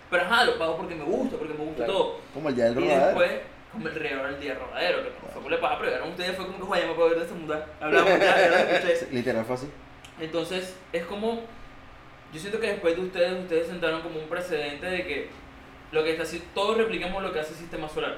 [0.09, 1.93] Pero ajá, lo pago porque me gusta, porque me gusta Claro.
[1.93, 2.19] todo.
[2.33, 3.31] Como el día del Y después,
[3.71, 6.45] como el río del día rodadero, que no fue cule paja, pero llegaron ustedes, fue
[6.45, 7.65] como que, joder, ya me puedo ver de esta muda.
[7.79, 9.07] Hablamos ya, ya escuché.
[9.11, 9.69] Literal fue así.
[10.19, 11.41] Entonces, es como.
[12.33, 15.29] Yo siento que después de ustedes, ustedes sentaron como un precedente de que
[15.91, 18.17] lo que está haciendo, todos repliquemos lo que hace Sistema Solar.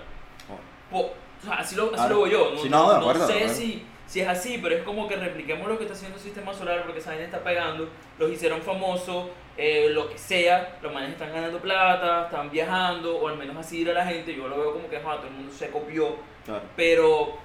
[0.91, 2.51] Po- o sea, así lo, así lo veo yo.
[2.53, 5.67] No, Sí, no, acuerdo, de sé si, si es así, pero es como que repliquemos
[5.67, 7.89] lo que está haciendo Sistema Solar porque esa vaina está pegando,
[8.19, 13.27] los hicieron famosos, eh, lo que sea, los manes están ganando plata, están viajando, o
[13.27, 14.35] al menos así ir a la gente.
[14.35, 16.63] Yo lo veo como que ah, todo el mundo se copió Claro.
[16.75, 17.37] pero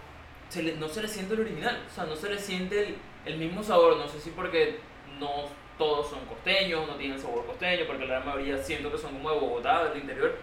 [0.49, 2.97] se le- no se le siente el original, o sea, no se le siente el,
[3.27, 4.79] el mismo sabor, no sé si porque
[5.21, 5.45] no
[5.77, 9.39] todos son costeños, no tienen sabor costeño, porque la mayoría siento que son como de
[9.39, 10.35] Bogotá, del interior,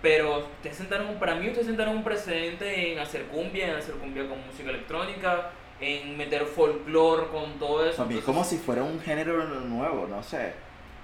[0.00, 4.26] pero ustedes sentaron, para mí ustedes sentaron un precedente en hacer cumbia, en hacer cumbia
[4.26, 7.96] con música electrónica, en meter folclore con todo eso.
[7.98, 10.52] Para mí es como si fuera un género nuevo, no sé.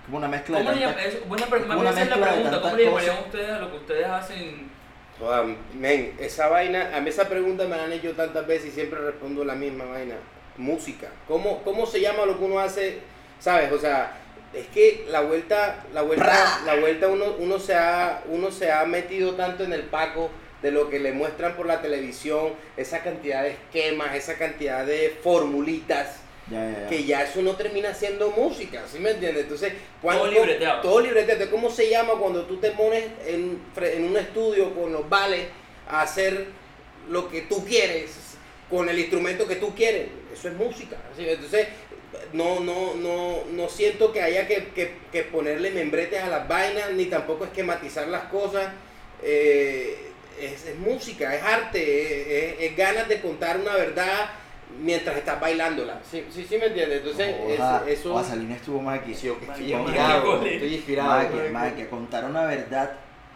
[0.06, 1.16] Como una mezcla de ¿Cómo le tantas- llaman?
[1.22, 3.26] Es buena pregunta, como una hacen la mezcla de pregunta, ¿cómo le llamarían cosas.
[3.26, 4.70] ustedes a lo que ustedes hacen?
[5.18, 8.70] Joda, men, esa vaina, a mí esa pregunta me la han hecho tantas veces y
[8.72, 10.14] siempre respondo la misma vaina.
[10.58, 11.08] Música.
[11.26, 13.00] ¿Cómo, cómo se llama lo que uno hace?
[13.40, 13.72] ¿Sabes?
[13.72, 14.12] O sea,
[14.54, 18.84] es que la vuelta, la vuelta, la vuelta uno, uno se ha, uno se ha
[18.86, 20.30] metido tanto en el paco
[20.62, 25.18] de lo que le muestran por la televisión, esa cantidad de esquemas, esa cantidad de
[25.22, 26.88] formulitas, Ya, ya, ya.
[26.88, 29.44] que ya eso no termina siendo música, ¿sí me entiendes?
[29.44, 30.80] Entonces, Todo libreteado.
[30.82, 31.50] Todo libreteado.
[31.50, 35.46] ¿Cómo se llama cuando tú te pones en, en un estudio con los vales
[35.88, 36.46] a hacer
[37.09, 38.12] lo que tú quieres,
[38.70, 40.06] con el instrumento que tú quieres?
[40.32, 40.96] Eso es música.
[41.16, 41.28] ¿sí?
[41.28, 41.66] Entonces,
[42.32, 46.92] no, no, no, no siento que haya que, que- que ponerle membretes a las vainas,
[46.92, 48.72] ni tampoco esquematizar las cosas.
[49.22, 49.96] Eh,
[50.40, 54.30] es, es música, es arte, es, es- es ganas de contar una verdad
[54.81, 56.00] mientras estás bailándola.
[56.11, 56.98] ¿Sí, sí, sí me entiendes?
[56.98, 58.12] Entonces, es- Ojalá, eso...
[58.14, 59.14] ojalá Salina estuvo más aquí.
[59.14, 61.09] Sí, yo que estoy inspirado, estoy inspirado.
[61.11, 62.90] Magia, magia, contar una verdad.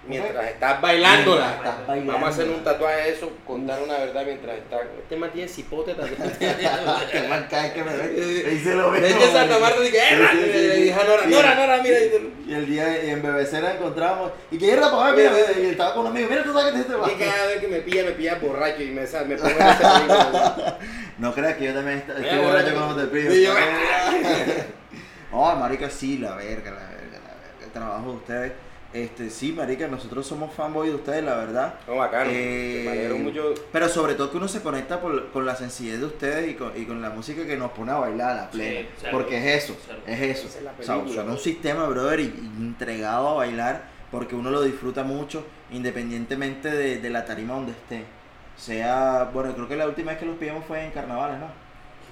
[0.06, 1.46] Mientras estás bailándola.
[1.46, 2.12] Mientras estás bailando.
[2.14, 4.80] Vamos a hacer un tatuaje de eso, contar una verdad mientras estás.
[4.98, 6.16] Este man tiene cipote tatuado.
[7.12, 8.08] que mal cae que me ve.
[8.50, 8.92] Dice lo
[9.32, 9.58] Santa.
[9.58, 10.16] Marta dije, "Eh,
[10.52, 11.26] le dije a Nora.
[11.26, 11.98] Nora, Nora, mira.
[12.46, 14.32] Y el día y en BBC la encontramos.
[14.50, 16.28] Y que era para mira, y estaba con un amigo.
[16.30, 18.82] Mira, tú sabes que te Y este cada vez que me pilla, me pilla borracho
[18.82, 19.36] y me, pongo en
[19.68, 20.74] ese.
[21.18, 23.34] No creas que yo también est- estoy borracho cuando te pido.
[23.34, 23.52] Y yo-
[25.32, 27.64] No, marica, sí, la verga, la verga, la verga.
[27.64, 28.52] El trabajo de ustedes.
[28.92, 31.74] Este, sí, marica, nosotros somos fanboy de ustedes, la verdad.
[31.86, 32.28] No, bacano.
[32.32, 33.54] Eh, mucho.
[33.70, 36.72] Pero sobre todo que uno se conecta por- con la sencillez de ustedes y con,
[36.76, 38.80] y con la música que nos pone a bailar a la plena.
[38.80, 39.16] Sí, claro.
[39.18, 40.00] porque es eso, Claro.
[40.06, 40.48] es eso.
[40.48, 44.62] Es la o sea, un sistema, brother, y, y entregado a bailar porque uno lo
[44.62, 48.04] disfruta mucho independientemente de, de la tarima donde esté.
[48.56, 51.46] Sea, bueno, creo que la última vez que los pillamos fue en carnavales, ¿no?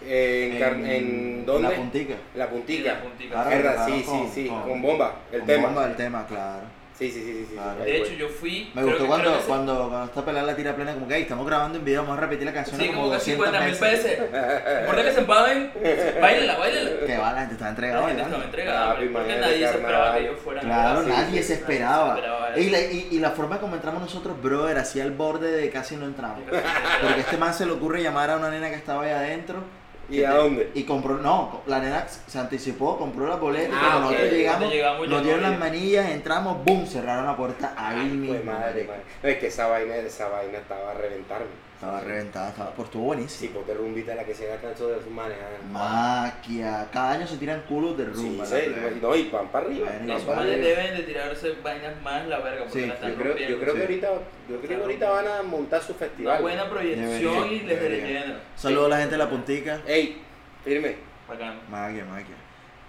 [0.05, 1.69] Eh, en, en dónde?
[1.69, 2.15] La puntica.
[2.35, 2.93] En la puntica.
[2.95, 3.33] La puntica.
[3.35, 5.67] Claro, Verdad, claro, sí, sí, con- sí, con- con bomba, el Con tema.
[5.67, 6.79] bomba del tema, claro.
[6.99, 7.55] Sí, sí, sí, sí, sí.
[7.55, 7.81] Claro.
[7.85, 8.73] ahí De hecho, yo fui.
[8.75, 11.23] Me gustó que- cuando, se- cuando, cuando está pelada la tira plena, como que "Ey,
[11.23, 13.81] estamos grabando en video, vamos a repetir la canción Sí, como que 200 50 mil
[13.81, 14.17] veces".
[14.17, 14.27] pesos.
[14.81, 15.73] Importa que se empaden,
[16.21, 17.07] bailenla, bailenla.
[17.07, 20.15] Que va, la gente está entregada La gente estaba entregada, porque imagínate, nadie se esperaba
[20.15, 20.65] que ellos fueran.
[20.65, 22.15] Claro, nadie sí, se esperaba.
[22.15, 25.53] Se esperaba Y la, y, y la forma como entramos nosotros, brother, así al borde
[25.53, 26.41] de casi no entramos.
[27.01, 29.63] Porque este man se le ocurre llamar a una nena que estaba ahí adentro.
[30.11, 30.71] ¿Y a dónde?
[30.75, 33.69] Y compró, no, la nena se anticipó, compró la boleta.
[33.69, 34.31] y Ah, cuando nosotros
[34.73, 38.29] llegamos, nos dieron las manillas, entramos, boom, cerraron la puerta ahí Ay, mismo.
[38.35, 38.93] pues madre, marico.
[38.93, 39.03] madre.
[39.23, 41.47] No, es que esa vaina, esa vaina estaba a reventarme.
[41.79, 43.39] Estaba reventada, estaba, pues estuvo buenísimo.
[43.41, 45.37] Sí, porque rumbita la que se gasta eso de sus manes.
[45.71, 48.45] Maquia, cada año se tiran culos de Sí, rumba.
[48.47, 48.99] sí, plebe.
[49.01, 49.87] no, y van para arriba.
[49.87, 50.45] Manes arriba.
[50.45, 53.73] deben de tirarse vainas más la verga porque Sí, la están Yo creo, yo creo
[53.75, 53.79] Sí.
[53.79, 54.09] que ahorita,
[54.49, 56.43] yo creo que ahorita van a montar su Una festival.
[56.43, 58.41] buena proyección Debería, y les rellena.
[58.57, 59.81] Saludos a la gente de la puntica.
[59.87, 60.21] Ey,
[60.65, 60.97] firme.
[61.29, 61.61] Bacano.
[61.71, 62.35] Maquia, maquia.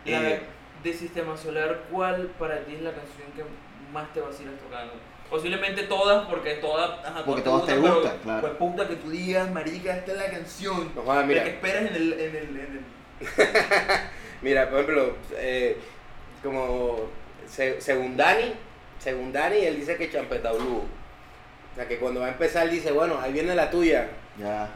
[0.05, 0.41] La Eh,
[0.83, 3.43] de Sistema Solar, ¿cuál para ti es la canción que
[3.93, 4.93] más te vacilas tocando?
[5.29, 8.41] Posiblemente todas, porque todas, ajá, Porque todas te gustan, claro.
[8.41, 10.91] Pues puta que tú digas, marica, esta es la canción.
[10.95, 11.43] No jodas, La mira.
[11.43, 12.83] que esperas en el, en el, en el
[14.41, 15.77] Mira, por ejemplo, eh,
[16.41, 17.01] como
[17.47, 18.53] se- según Dani,
[18.99, 20.83] según Dani, él dice que Champeta Blue.
[21.73, 24.69] O sea, que cuando va a empezar dice, bueno, ahí viene la tuya, ya.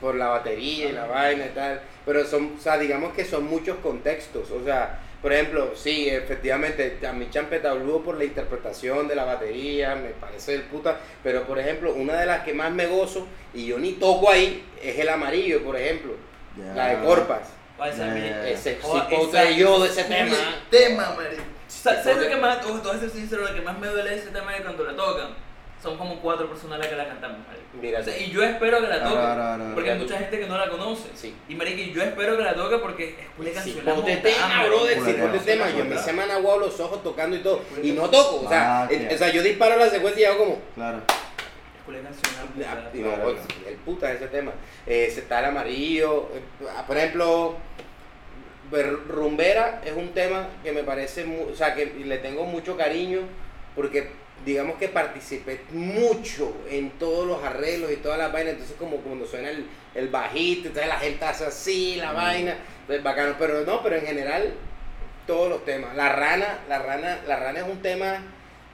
[0.00, 1.80] por la batería y la vaina y tal.
[2.06, 4.50] Pero son, o sea, digamos que son muchos contextos.
[4.52, 9.24] O sea, por ejemplo, sí, efectivamente, a mí Champeta Blue por la interpretación de la
[9.24, 10.98] batería, me parece del puta.
[11.22, 14.64] Pero, por ejemplo, una de las que más me gozo, y yo ni toco ahí,
[14.82, 16.14] es el amarillo, por ejemplo.
[16.74, 17.48] La de Corpas.
[17.78, 18.48] Mi- ya, ya.
[18.48, 20.36] Ese Joda, cipote esa- yo de ese tema.
[20.70, 21.42] tema, marico.
[21.68, 24.10] Sa- ¿Sabes lo que más, te voy a ser sincero, lo que más me duele
[24.10, 25.47] de ese tema es cuando la tocan?
[25.82, 27.64] Son como cuatro personas las que la cantamos, marico.
[27.80, 30.58] Mira, O sea, y yo espero que la toque, porque hay mucha gente que no
[30.58, 31.08] la conoce.
[31.14, 31.34] Sí.
[31.48, 33.84] Y marico, yo espero que la toque porque es una canción.
[33.84, 35.22] ponte tema, brother, tema.
[35.30, 35.70] ponte tema.
[35.70, 37.60] Yo me se me han aguado los ojos tocando y todo.
[37.82, 40.58] Y no toco, o sea, Ah, o sea, yo disparo la secuencia y hago como.
[40.74, 41.00] Claro.
[41.08, 42.90] Ah, puta.
[42.92, 43.36] y no, Claro.
[43.66, 44.52] el puta ese tema.
[44.86, 46.28] Eh, se está el amarillo.
[46.34, 46.40] eh,
[46.86, 47.56] por ejemplo,
[49.08, 53.20] Rumbera es un tema que me parece, mu- o sea, que le tengo mucho cariño
[53.74, 54.10] porque
[54.44, 59.26] digamos que participé mucho en todos los arreglos y todas las vainas, entonces como cuando
[59.26, 62.16] suena el, el bajito, entonces la gente hace así, la Mm.
[62.16, 64.54] vaina, entonces bacano, pero no, pero en general
[65.26, 65.94] todos los temas.
[65.96, 68.22] La rana, la rana, la rana es un tema,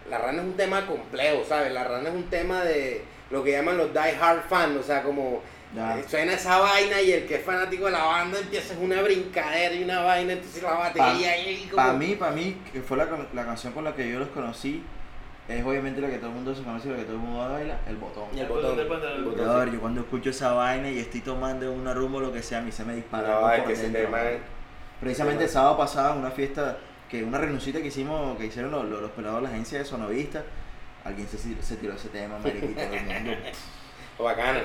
[0.08, 1.72] la rana es un tema complejo, ¿sabes?
[1.72, 5.02] La rana es un tema de lo que llaman los die hard fans, o sea,
[5.02, 5.42] como
[5.76, 9.74] eh, suena esa vaina y el que es fanático de la banda empieza una brincadera
[9.74, 11.76] y una vaina, entonces la batería y como...
[11.76, 14.84] Para mí, para mí, que fue la, la canción con la que yo los conocí,
[15.48, 17.38] es obviamente la que todo el mundo se conoce y la que todo el mundo
[17.48, 18.24] baila, el botón.
[18.32, 19.16] Y el El botón, botón del pantalón.
[19.18, 19.74] el botón, Brother, sí.
[19.74, 22.62] yo cuando escucho esa vaina y estoy tomando una rumbo o lo que sea, a
[22.62, 24.26] mí se me dispara No, es que man.
[24.26, 24.40] es-
[25.00, 26.78] Precisamente el sábado pasado, en una fiesta,
[27.10, 29.84] que una renuncita que hicimos, que hicieron los, los, los pelados de la agencia de
[29.84, 30.42] Sonovista,
[31.04, 33.32] alguien se, se tiró ese tema, y todo el mundo.
[34.22, 34.60] bacano.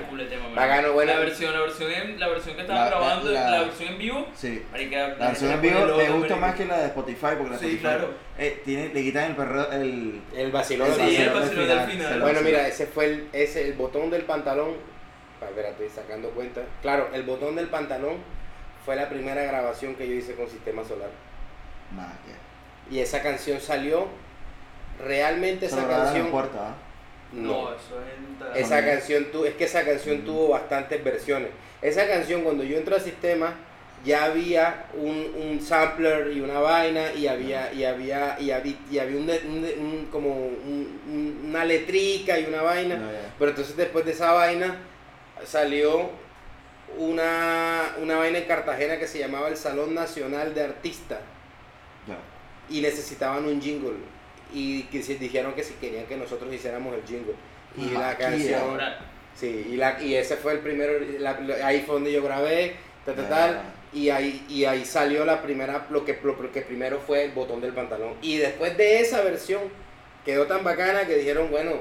[0.54, 1.12] Bacano, bueno.
[1.12, 3.88] La versión, la versión, en, la versión que estaban La- la- grabando, la, la- versión
[3.88, 4.62] en vivo, Sí.
[4.70, 7.64] marica, La versión en vivo me gusta más que la de Spotify, porque la Sí,
[7.66, 8.14] Spotify claro.
[8.38, 11.40] eh, tiene, le quitan el perro, el, El vacilón el del Sí, el final.
[11.42, 12.18] vacilón del final.
[12.18, 14.74] lo Bueno, mira, ese fue el, ese, el botón del pantalón.
[15.70, 16.60] Estoy sacando cuenta.
[16.82, 18.18] Claro, el botón del pantalón
[18.84, 21.08] fue la primera grabación que yo hice con Sistema Solar.
[21.92, 22.36] Magia.
[22.90, 24.06] Y esa canción salió.
[25.04, 26.26] Realmente esa en canción.
[26.30, 26.74] puerta, ¿ah?
[27.32, 28.00] No, eso
[28.54, 30.24] es Esa canción tu, es que esa canción Mm.
[30.24, 31.50] tuvo bastantes versiones.
[31.80, 33.54] Esa canción cuando yo entré al sistema
[34.04, 38.98] ya había un, un sampler y una vaina y había y había y había, y
[38.98, 42.98] había un, un- un- como un- un- una letrica y una vaina.
[43.38, 44.76] Pero entonces después de esa vaina
[45.44, 46.10] salió
[46.98, 51.20] una, una vaina en Cartagena que se llamaba el Salón Nacional de Artistas.
[52.68, 53.94] Y necesitaban un jingle
[54.52, 57.34] y que se- dijeron que si querían que nosotros hiciéramos el jingle.
[57.76, 58.98] Y Ah, la canción Ahora,
[59.34, 62.76] sí y la y ese fue el primero la- la- ahí fue donde yo grabé
[63.06, 66.98] tal tal, tal, y ahí y ahí salió la primera lo que lo que primero
[67.00, 68.14] fue el botón del pantalón.
[68.22, 69.62] Y después de esa versión
[70.24, 71.72] quedó tan bacana que dijeron bueno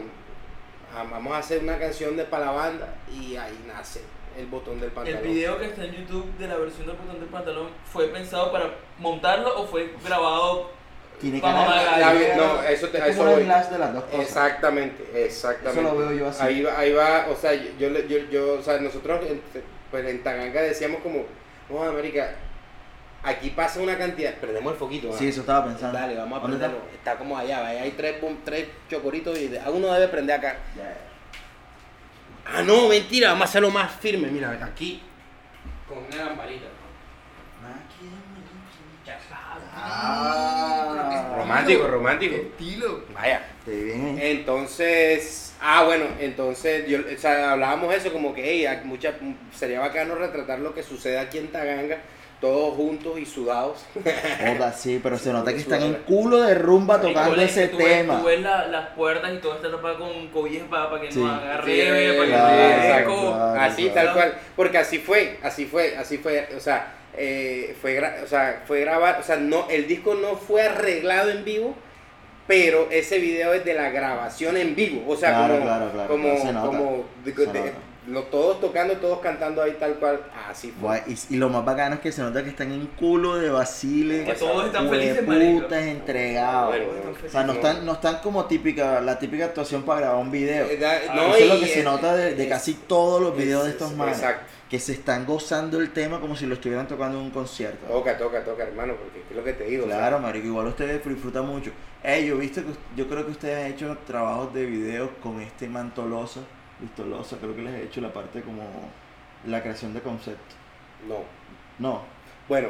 [0.96, 4.02] ah, vamos a hacer una canción de para la banda y ahí nace
[4.38, 5.24] el botón del el pantalón.
[5.24, 8.70] video que está en YouTube de la versión del botón del pantalón fue pensado para
[9.00, 10.72] montarlo o fue grabado
[11.20, 13.42] Tiene que haber- La- no, eso te- es eso como voy.
[13.42, 14.22] enlace de las dos cosas.
[14.22, 15.82] Exactamente, exactamente.
[15.82, 16.42] Eso lo veo yo así.
[16.44, 19.42] Ahí va, ahí va, o sea, yo, le- yo, yo, o sea, nosotros en,
[19.92, 21.26] pues en Taganga decíamos como,
[21.70, 22.32] no, América,
[23.24, 25.10] aquí pasa una cantidad, perdemos el foquito.
[25.14, 25.16] ¿ah?
[25.18, 25.98] Sí, eso estaba pensando.
[25.98, 26.78] Dale, vamos a prenderlo.
[26.94, 30.58] Está como allá, ahí hay tres, tres chocoritos y de- uno debe prender acá.
[32.46, 35.04] Ah, no, mentira, vamos a hacerlo más firme, mira, aquí.
[35.88, 36.66] Con una lamparita.
[39.76, 40.56] Ah.
[41.50, 42.36] Romántico, romántico.
[42.36, 43.04] estilo.
[43.14, 43.42] Vaya.
[44.22, 49.14] Entonces, ah, bueno, entonces yo, o sea, hablábamos eso como que hey, mucha,
[49.56, 51.98] sería bacano retratar lo que sucede aquí en Taganga,
[52.40, 53.86] todos juntos y sudados.
[53.94, 57.88] Joda, sí, pero se nota que están en culo de rumba tocando ese tú ves-
[57.88, 58.20] tema.
[58.20, 61.20] Tú ves la- las puertas y todo está tapado con cobijas para, para que Sí.
[61.20, 66.18] no agarre, Sí, para que no así tal cual, porque así fue, así fue, así
[66.18, 70.16] fue, o sea, eh, fue, gra- o sea, fue grabar, o sea, no, el disco
[70.16, 71.76] no fue arreglado en vivo,
[72.48, 76.08] pero ese video es de la grabación en vivo, o sea, Claro, como, claro, claro,
[76.10, 77.78] como, como de- se de- nota.
[78.08, 80.20] lo- todos tocando, todos cantando ahí tal cual,
[80.50, 80.82] así fue.
[80.82, 83.50] Guay, Y, y lo más bacano es que se nota que están en culo de
[83.52, 84.24] Basile.
[84.24, 85.76] Que todos están felices, marico.
[85.76, 86.76] entregados.
[86.76, 86.90] Bueno,
[87.26, 90.66] O sea, no están, no están como típica, la típica actuación para grabar un video.
[90.68, 93.22] Eh, da- Ah, no, Eso es lo que se nota de, de es- casi todos
[93.22, 94.16] los es- videos de es- estos manes.
[94.18, 94.46] Exacto.
[94.70, 97.88] Que se están gozando el tema como si lo estuvieran tocando en un concierto.
[97.88, 99.86] Toca, toca, toca, hermano, porque es lo que te digo.
[99.86, 101.72] o sea, Claro, marico, igual ustedes disfrutan mucho.
[102.04, 105.68] Ey, yo viste que yo creo que ustedes han hecho trabajos de videos con este
[105.68, 106.42] Mantolosa,
[106.80, 108.62] Vistolosa, creo que les he hecho la parte como
[109.48, 110.56] la creación de concepto.
[111.08, 111.18] no.
[111.80, 112.02] No,
[112.48, 112.68] Bueno,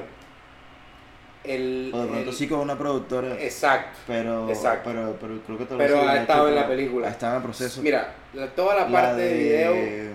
[1.43, 1.91] el.
[1.93, 3.97] o de pronto el- sí con una productora, Exacto.
[4.07, 4.89] pero, exacto.
[4.89, 7.07] pero, pero creo que todo Pero ha estado en la película.
[7.07, 7.81] ha estado en el proceso.
[7.81, 9.71] Mira, la- toda la parte de, video.
[9.73, 10.09] la de-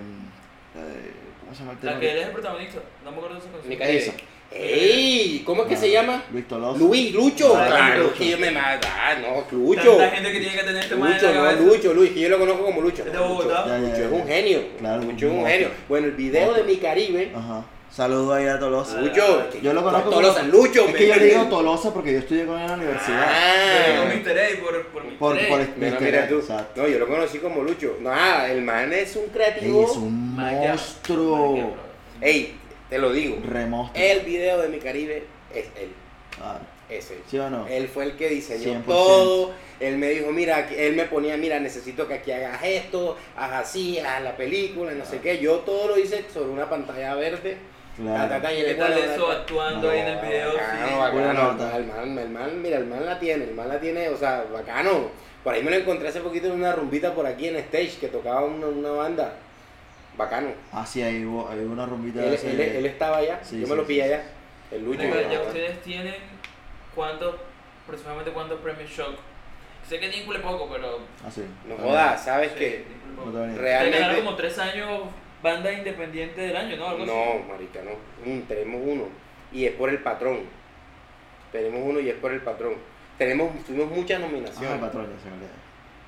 [0.75, 1.14] ¿Cómo
[1.55, 1.93] se llama el tema?
[1.93, 3.77] La que él es el protagonista, no me acuerdo de esa canción.
[3.77, 3.97] Calle.
[3.97, 4.13] Esa.
[4.51, 5.41] ¡Ey!
[5.45, 6.23] ¿Cómo es que se llama?
[6.31, 6.79] Luis Tolosa.
[6.79, 7.55] Luis, Lucho.
[7.57, 8.15] Ah, claro, Lucho.
[8.15, 8.87] que yo me mata.
[8.95, 9.97] Ah, no, Lucho.
[9.97, 11.61] Tanta gente que tiene que tener este Lucho, la no.
[11.65, 12.99] Lucho, Luis, que yo lo conozco como Lucho.
[13.03, 13.65] Es de No, Bogotá.
[13.65, 14.05] Lucho, Ya, ya, Lucho ya.
[14.05, 14.63] es un genio.
[14.79, 15.69] Claro, Lucho es un un genio.
[15.89, 17.65] Bueno, el video de mi Caribe Ajá.
[17.95, 18.99] Saludo ahí a Tolosa.
[18.99, 19.49] Lucho.
[19.61, 20.85] Yo lo conozco Tolosa, como- Lucho.
[20.85, 23.25] Es que yo le digo Tolosa porque yo estudié con él en la universidad.
[23.25, 23.93] Ah.
[23.99, 26.35] no me enteré por, por mi Por, por mira tú.
[26.39, 26.81] Exacto.
[26.81, 27.95] No, yo lo conocí como Lucho.
[28.01, 29.85] Nada, el man es un Ey, creativo.
[29.89, 31.73] es un monstruo.
[32.19, 32.55] Ey,
[32.89, 33.37] te lo digo.
[33.47, 34.03] Remonstruo.
[34.03, 35.93] El video de mi Caribe es él.
[36.35, 36.59] Claro.
[36.89, 37.19] Es él.
[37.31, 37.65] ¿Sí o no?
[37.65, 38.83] Él fue el que diseñó 100%.
[38.87, 39.53] todo.
[39.79, 43.99] Él me dijo, mira, él me ponía, mira, necesito que aquí hagas esto, haz así,
[43.99, 45.39] haz la película, no sé qué.
[45.39, 47.55] Yo todo lo hice sobre una pantalla verde.
[47.97, 48.23] Claro.
[48.23, 50.53] Ta, ta, ta, y ¿Qué tal eso actuando ahí en el video?
[50.53, 50.93] Bacano, sí.
[50.95, 51.65] bacano, el nota.
[51.95, 55.09] man- el man, mira, el man la tiene, el man la tiene, o sea, bacano.
[55.43, 58.07] Por ahí me lo encontré hace poquito en una rumbita por aquí en stage que
[58.07, 59.33] tocaba una, una banda.
[60.17, 60.49] Bacano.
[60.73, 63.59] Ah, sí, ahí hubo, ahí hubo una rumbita Él, de él- él estaba allá, Sí,
[63.59, 64.07] yo sí, me lo pillé sí.
[64.13, 64.23] allá.
[64.71, 65.03] El Lucho.
[65.03, 66.15] Ya ustedes tienen
[66.95, 67.35] cuántos,
[67.83, 69.15] aproximadamente cuántos premios Shock.
[69.87, 70.99] Sé que cule poco, pero.
[71.25, 71.43] Ah, sí.
[71.67, 72.83] No jodas, ¿sabes sí,
[73.15, 73.37] No poco.
[73.37, 74.15] te Realmente.
[74.23, 75.01] como tres años
[75.45, 76.87] banda independiente del año, ¿no?
[76.89, 77.11] Algo así.
[77.13, 77.91] No, marica, no.
[78.29, 79.03] Mm, tenemos uno.
[79.53, 80.39] Y es por el patrón.
[81.51, 82.73] Tenemos uno y es por el patrón.
[83.17, 84.71] Tenemos, tuvimos muchas Ah, nominaciones.
[84.73, 85.49] el patrón, ya se me olvidó.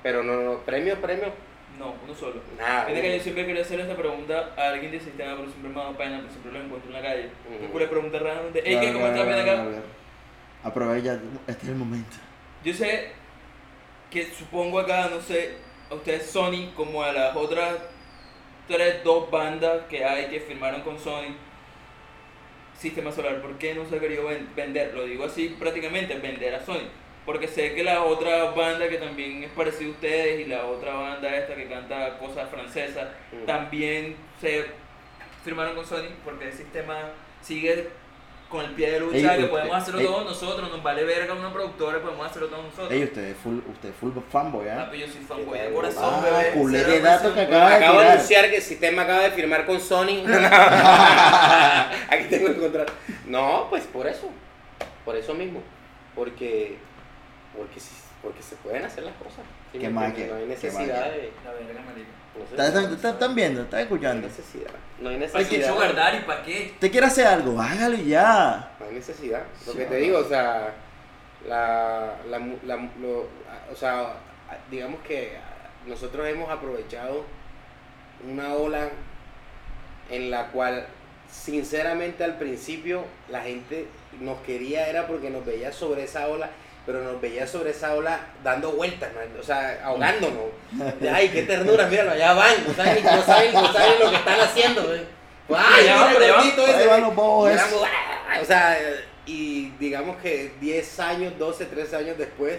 [0.02, 1.30] pero no, no, premios, premios,
[1.78, 2.40] No, uno solo.
[2.58, 2.84] nada.
[2.86, 5.76] Fíjate que yo siempre quería hacer esta pregunta a alguien del sistema, pero siempre me
[5.76, 7.28] dado pena, pero siempre lo encuentro en la calle.
[7.54, 7.64] Ujú.
[7.64, 8.92] Un cule pregunta random de, hey, Claro, ¿qué?
[8.92, 9.68] ¿Cómo estás bien claro, acá?
[9.70, 9.84] claro.
[10.64, 12.16] Aprovecha, este es el momento.
[12.64, 13.10] Yo sé
[14.10, 15.54] que supongo acá, no sé,
[15.90, 17.76] a ustedes Sony, como a las otras
[18.68, 21.34] tres, dos bandas que hay que firmaron con Sony,
[22.78, 24.94] Sistema Solar, ¿por qué no se ha querido ven- vender?
[24.94, 26.86] Lo digo así prácticamente, vender a Sony.
[27.26, 30.94] Porque sé que la otra banda que también es parecida a ustedes y la otra
[30.94, 33.44] banda esta que canta cosas francesas, Mm.
[33.46, 34.64] también se
[35.44, 37.10] firmaron con Sony porque el sistema
[37.42, 37.88] sigue
[38.48, 40.06] con el pie de lucha, Ey, que usted- podemos hacerlo ey.
[40.06, 42.90] todos nosotros, nos vale verga una productora, podemos hacerlo todos nosotros.
[42.92, 44.72] Ey, usted es full, usted es full fanboy, ¿eh?
[44.74, 46.50] Papi, yo soy fanboy de corazón, ah, bebé.
[46.52, 47.54] culé de dato que presión.
[47.56, 50.24] acaba de Acabo de anunciar que el sistema acaba de firmar con Sony.
[52.10, 52.92] Aquí tengo el contrato.
[53.26, 54.30] No, pues por eso.
[55.04, 55.62] Por eso mismo.
[56.14, 56.78] Porque.
[57.56, 59.44] Porque, sí- porque se pueden hacer las cosas.
[59.72, 61.32] ¿sí Qué más que- No hay necesidad de.
[61.44, 62.08] La verga, marica.
[62.38, 63.62] no sé, ¿Están- están- están- ¿Están viendo?
[63.62, 64.28] ¿Están No hay escuchando?
[64.28, 64.70] necesidad.
[65.00, 65.68] No hay ¿Para qué necesidad.
[65.74, 66.18] Sugar Daddy?
[66.24, 66.70] ¿Para qué?
[66.74, 67.60] ¿Usted quiere hacer algo?
[67.60, 68.72] Hágalo y ya.
[68.80, 69.42] No hay necesidad.
[69.66, 70.00] Lo Sí, que te no.
[70.00, 70.72] digo, o sea,
[71.46, 73.28] la, la, la lo-
[73.72, 74.14] o sea,
[74.70, 75.36] digamos que
[75.86, 77.24] nosotros hemos aprovechado
[78.28, 78.88] una ola
[80.10, 80.86] en la cual,
[81.30, 83.86] sinceramente, al principio la gente
[84.20, 86.50] nos quería era porque nos veía sobre esa ola,
[86.88, 90.44] pero nos veía sobre esa ola dando vueltas, man, o sea, ahogándonos.
[91.00, 94.16] De, Ay, qué ternura, míralo, allá van, no saben, no saben, no saben lo que
[94.16, 94.82] están haciendo.
[94.84, 95.00] güey.
[95.54, 96.48] Ay, van, mira van.
[96.48, 98.38] ese, van los bobos éramos, ¡ah!
[98.40, 98.78] O sea,
[99.26, 102.56] y digamos que 10 años, 12, 13 años después,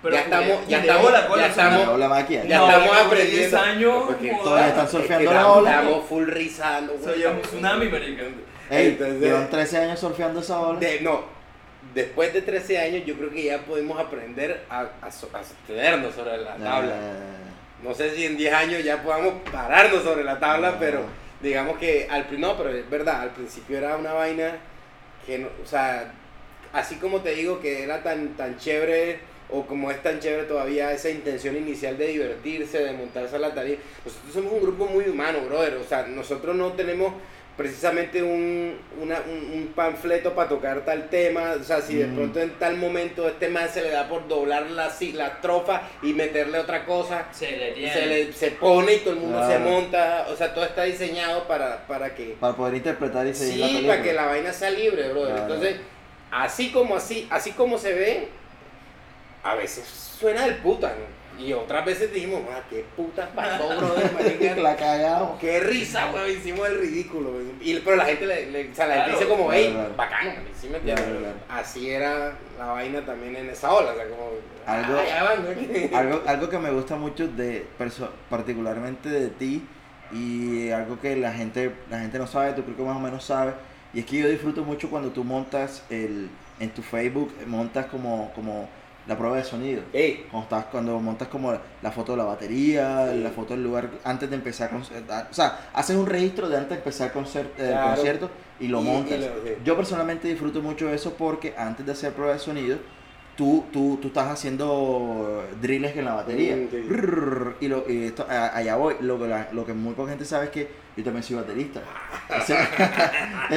[0.00, 2.28] Pero Ya estamos- ya culé estamos- la cola, ya estamos- la.
[2.28, 3.36] Ya no, aprendiendo.
[3.36, 5.70] 10 años, Porque todavía están surfeando la ola.
[5.80, 6.96] Estamos full rizando.
[7.02, 8.22] Soy un tsunami, marica.
[8.70, 10.78] Ey, Entonces- llevan 13 años surfeando esa ola.
[10.78, 11.35] De- no,
[11.96, 16.14] después de 13 años yo creo que ya podemos aprender a, a, so- a sostenernos
[16.14, 16.94] sobre la tabla.
[16.94, 20.78] Eh, No sé si en 10 años ya podamos pararnos sobre la tabla, No.
[20.78, 21.00] pero
[21.40, 24.56] digamos que al no, pero es verdad, al principio era una vaina
[25.26, 26.12] que no, o sea,
[26.72, 30.90] así como te digo que era tan tan chévere o como es tan chévere todavía
[30.92, 33.78] esa intención inicial de divertirse, de montarse a la tarima.
[34.04, 37.12] Nosotros somos un grupo muy humano, brother, o sea, nosotros no tenemos
[37.56, 42.14] precisamente un, una- un, un panfleto para tocar tal tema, o sea, si de Mm.
[42.14, 46.12] pronto en tal momento este man se le da por doblar la, la estrofa y
[46.12, 47.92] meterle otra cosa, Se le tiene.
[47.92, 51.48] se, le, se pone y todo el mundo se monta, o sea, todo está diseñado
[51.48, 52.36] para, para que...
[52.38, 53.94] para poder interpretar y seguir la Sí, película.
[53.94, 55.34] para que la vaina sea libre, brother.
[55.36, 55.42] Claro.
[55.54, 55.76] Entonces,
[56.30, 58.28] así como así, así como se ve,
[59.42, 59.86] a veces
[60.18, 61.15] suena del puta, ¿no?
[61.38, 65.38] Y otras veces dijimos, ah, qué puta pasó, brother, la cagamos.
[65.38, 67.30] Qué risa, weón, hicimos el ridículo.
[67.60, 69.94] Y, pero la gente, le, le- o sea, la gente dice como, hey, claro.
[69.96, 71.04] bacano, man", ¿sí me entiendes?
[71.04, 71.36] Claro, claro.
[71.48, 74.30] Así era la vaina también en esa ola, o sea, como,
[74.66, 74.98] Algo-
[75.96, 77.66] algo, algo que me gusta mucho de
[78.30, 79.62] particularmente de ti
[80.12, 83.24] y algo que la gente la gente no sabe tú creo que más o menos
[83.24, 83.54] sabes
[83.92, 86.28] y es que yo disfruto mucho cuando tú montas el
[86.60, 88.68] en tu Facebook montas como como
[89.06, 93.08] la prueba de sonido Ey, cuando estás cuando montas como la foto de la batería
[93.12, 93.18] Sí.
[93.20, 94.84] la foto del lugar antes de empezar con o
[95.34, 97.94] sea haces un registro de antes de empezar el concer- el Claro.
[97.94, 99.52] concierto y lo Y- y montas lo- sí.
[99.64, 102.78] yo personalmente disfruto mucho eso porque antes de hacer prueba de sonido
[103.36, 106.56] tú, tú, tú estás haciendo drills en la batería.
[106.56, 106.86] Mm, sí.
[107.60, 108.96] Y, lo, y esto, a- allá voy.
[109.00, 111.82] Lo que, la- lo que muy poca gente sabe es que yo también soy baterista.
[112.30, 112.66] O sea,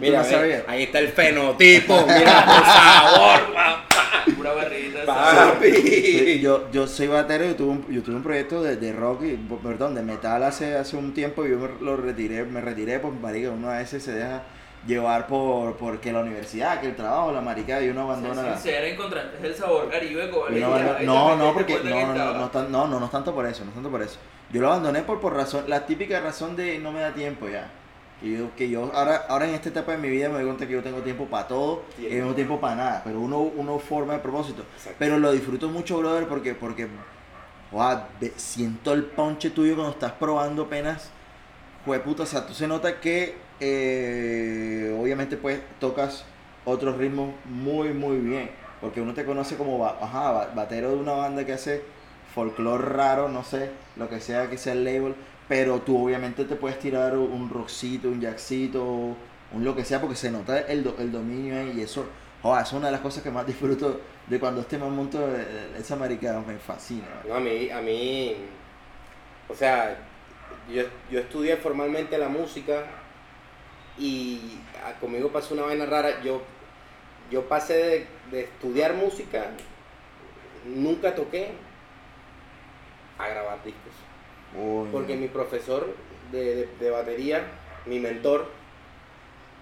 [0.00, 0.62] Mira, no ve, sabías.
[0.66, 3.86] ahí está el fenotipo, mira, por favor.
[4.34, 5.04] Pura barrita.
[5.04, 5.72] Papi.
[5.72, 9.22] Sí, yo, yo soy batero y tuve un, yo tuve un proyecto de, de rock,
[9.24, 12.98] y, perdón, de metal hace, hace un tiempo y yo me lo retiré, me retiré
[12.98, 14.42] pues marica, uno a veces se deja
[14.86, 18.88] llevar por porque la universidad, que el trabajo, la marica y uno abandona Ser la...
[18.90, 22.44] encontraste el sabor caribe con y uno abandona- no, no, porque no, no, no, no,
[22.46, 24.18] es tan- no, no, no es tanto por eso, no es tanto por eso.
[24.52, 27.68] Yo lo abandoné por, por razón, la típica razón de no me da tiempo ya.
[28.32, 30.72] Yo, que yo ahora, ahora en esta etapa de mi vida me doy cuenta que
[30.72, 34.20] yo tengo tiempo para todo y tengo tiempo para nada, pero uno, uno forma el
[34.20, 34.64] propósito.
[34.76, 34.96] Exacto.
[34.98, 36.88] Pero lo disfruto mucho, brother, porque, porque
[37.72, 38.00] wow,
[38.36, 41.10] siento el ponche tuyo cuando estás probando apenas.
[41.84, 46.24] Jueputa, o sea, tú se nota que eh, obviamente pues tocas
[46.64, 48.50] otros ritmos muy, muy bien.
[48.80, 51.82] Porque uno te conoce como ajá, batero de una banda que hace
[52.34, 55.14] folclore raro, no sé, lo que sea que sea el label.
[55.48, 60.16] Pero tú obviamente te puedes tirar un rockcito, un jackcito, un lo que sea, porque
[60.16, 62.06] se nota el, el dominio ahí y eso,
[62.60, 65.24] es una de las cosas que más disfruto de cuando este me monto
[65.78, 67.06] esa marica, me fascina.
[67.26, 68.34] No, a mí, a mí,
[69.48, 69.96] o sea,
[70.72, 72.84] yo, yo estudié formalmente la música
[73.98, 74.58] y
[75.00, 76.22] conmigo pasó una vaina rara.
[76.22, 76.42] Yo,
[77.30, 79.46] yo pasé de estudiar música,
[80.64, 81.52] nunca toqué,
[83.18, 83.92] a grabar discos.
[84.54, 85.86] Uy, Porque mi profesor
[86.32, 87.42] de, de- de batería,
[87.86, 88.46] mi mentor,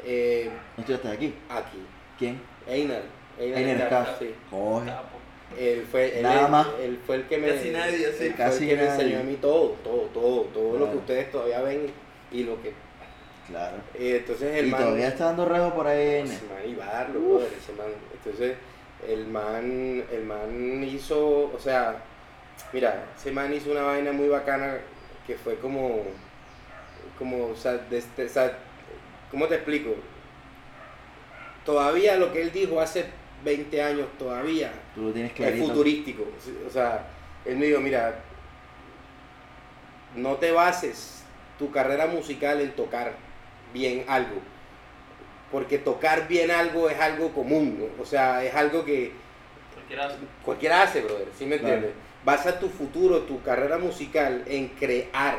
[0.04, 1.34] eh, ¿No estudiaste aquí?
[1.48, 1.78] aquí,
[2.18, 2.40] ¿Quién?
[2.68, 3.02] Einar,
[3.38, 4.18] Einar, Einar Scaff.
[4.18, 4.34] sí.
[5.58, 6.66] Él fue, él, Nada más.
[6.82, 7.48] él fue el que me.
[7.54, 8.24] Casi nadie, sí.
[8.24, 9.02] él fue Casi el que me nadie.
[9.04, 10.90] enseñó a mí todo, todo, todo, todo lo Claro.
[10.92, 11.86] que ustedes todavía ven
[12.32, 12.72] y lo que.
[13.46, 13.76] Claro.
[13.94, 14.80] eh, entonces el Y man.
[14.82, 16.22] todavía está dando rejo por ahí.
[16.24, 16.54] ese N.
[16.54, 17.86] man iba a darlo, brother, ese man.
[18.14, 18.56] Entonces
[19.06, 21.96] el man, el man hizo, o sea,
[22.72, 24.78] mira, ese man hizo una vaina muy bacana
[25.26, 26.02] que fue como,
[27.18, 28.58] como, o sea, de este- o sea,
[29.30, 29.94] ¿cómo te explico?
[31.64, 33.06] Todavía lo que él dijo hace
[33.42, 36.24] 20 años, todavía Tú lo tienes es futurístico.
[36.66, 37.06] O sea,
[37.44, 38.16] él me dijo, mira,
[40.14, 41.22] no te bases
[41.58, 43.12] tu carrera musical en tocar
[43.72, 44.36] bien algo.
[45.50, 48.02] Porque tocar bien algo es algo común, ¿no?
[48.02, 49.12] o sea, es algo que
[49.72, 50.16] Cualquiera hace.
[50.44, 51.88] cualquiera hace, brother, ¿sí me Claro.
[52.24, 55.38] Basa tu futuro, tu carrera musical en crear.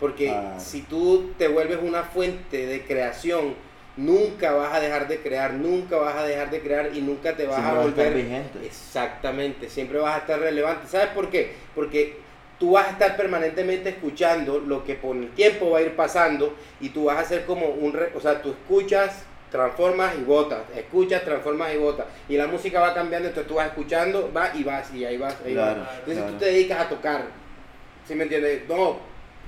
[0.00, 0.58] Porque Claro.
[0.58, 3.54] si tú te vuelves una fuente de creación,
[3.96, 7.46] nunca vas a dejar de crear, nunca vas a dejar de crear y nunca te
[7.46, 8.66] vas Siempre a va a estar volver vigente.
[8.66, 10.88] Exactamente, siempre vas a estar relevante.
[10.88, 11.52] ¿Sabes por qué?
[11.74, 12.16] Porque
[12.58, 16.56] tú vas a estar permanentemente escuchando lo que por el tiempo va a ir pasando
[16.80, 17.92] y tú vas a ser como un...
[17.92, 22.06] re- o sea, tú escuchas, transformas y botas, escuchas, transformas y botas.
[22.28, 25.36] Y la música va cambiando, entonces tú vas escuchando, vas y vas y ahí vas.
[25.46, 25.90] Ahí Claro, vas.
[25.98, 26.32] Entonces claro.
[26.32, 27.24] tú te dedicas a tocar.
[28.08, 28.62] ¿Sí me entiendes?
[28.68, 28.98] No,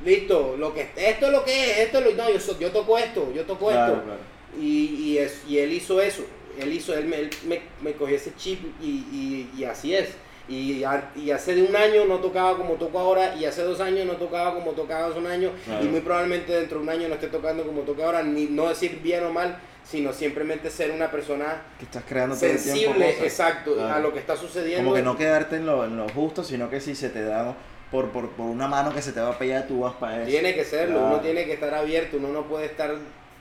[0.05, 2.13] listo, lo que, esto es lo que es, esto es lo...
[2.13, 4.61] No, yo, so- yo toco esto, yo toco Claro, esto.
[4.61, 6.25] Y, y, es, y él hizo eso,
[6.61, 10.11] él hizo, él me, él me, me cogió ese chip y, y, y así es.
[10.47, 10.85] Y,
[11.17, 14.13] y hace de un año no tocaba como toco ahora y hace dos años no
[14.17, 15.83] tocaba como tocaba hace un año Claro.
[15.85, 18.69] y muy probablemente dentro de un año no esté tocando como toca ahora, ni no
[18.69, 23.23] decir bien o mal, sino simplemente ser una persona Que estás creando sensible, cosas.
[23.25, 23.95] exacto, Claro.
[23.95, 24.85] a lo que está sucediendo.
[24.85, 27.55] Como que no quedarte en lo, en lo justo, sino que si se te da
[27.91, 30.31] por, por, por una mano que se te va a pegar, tú vas para eso.
[30.31, 31.07] Tiene que serlo, Claro.
[31.15, 32.95] uno tiene que estar abierto, uno no puede estar,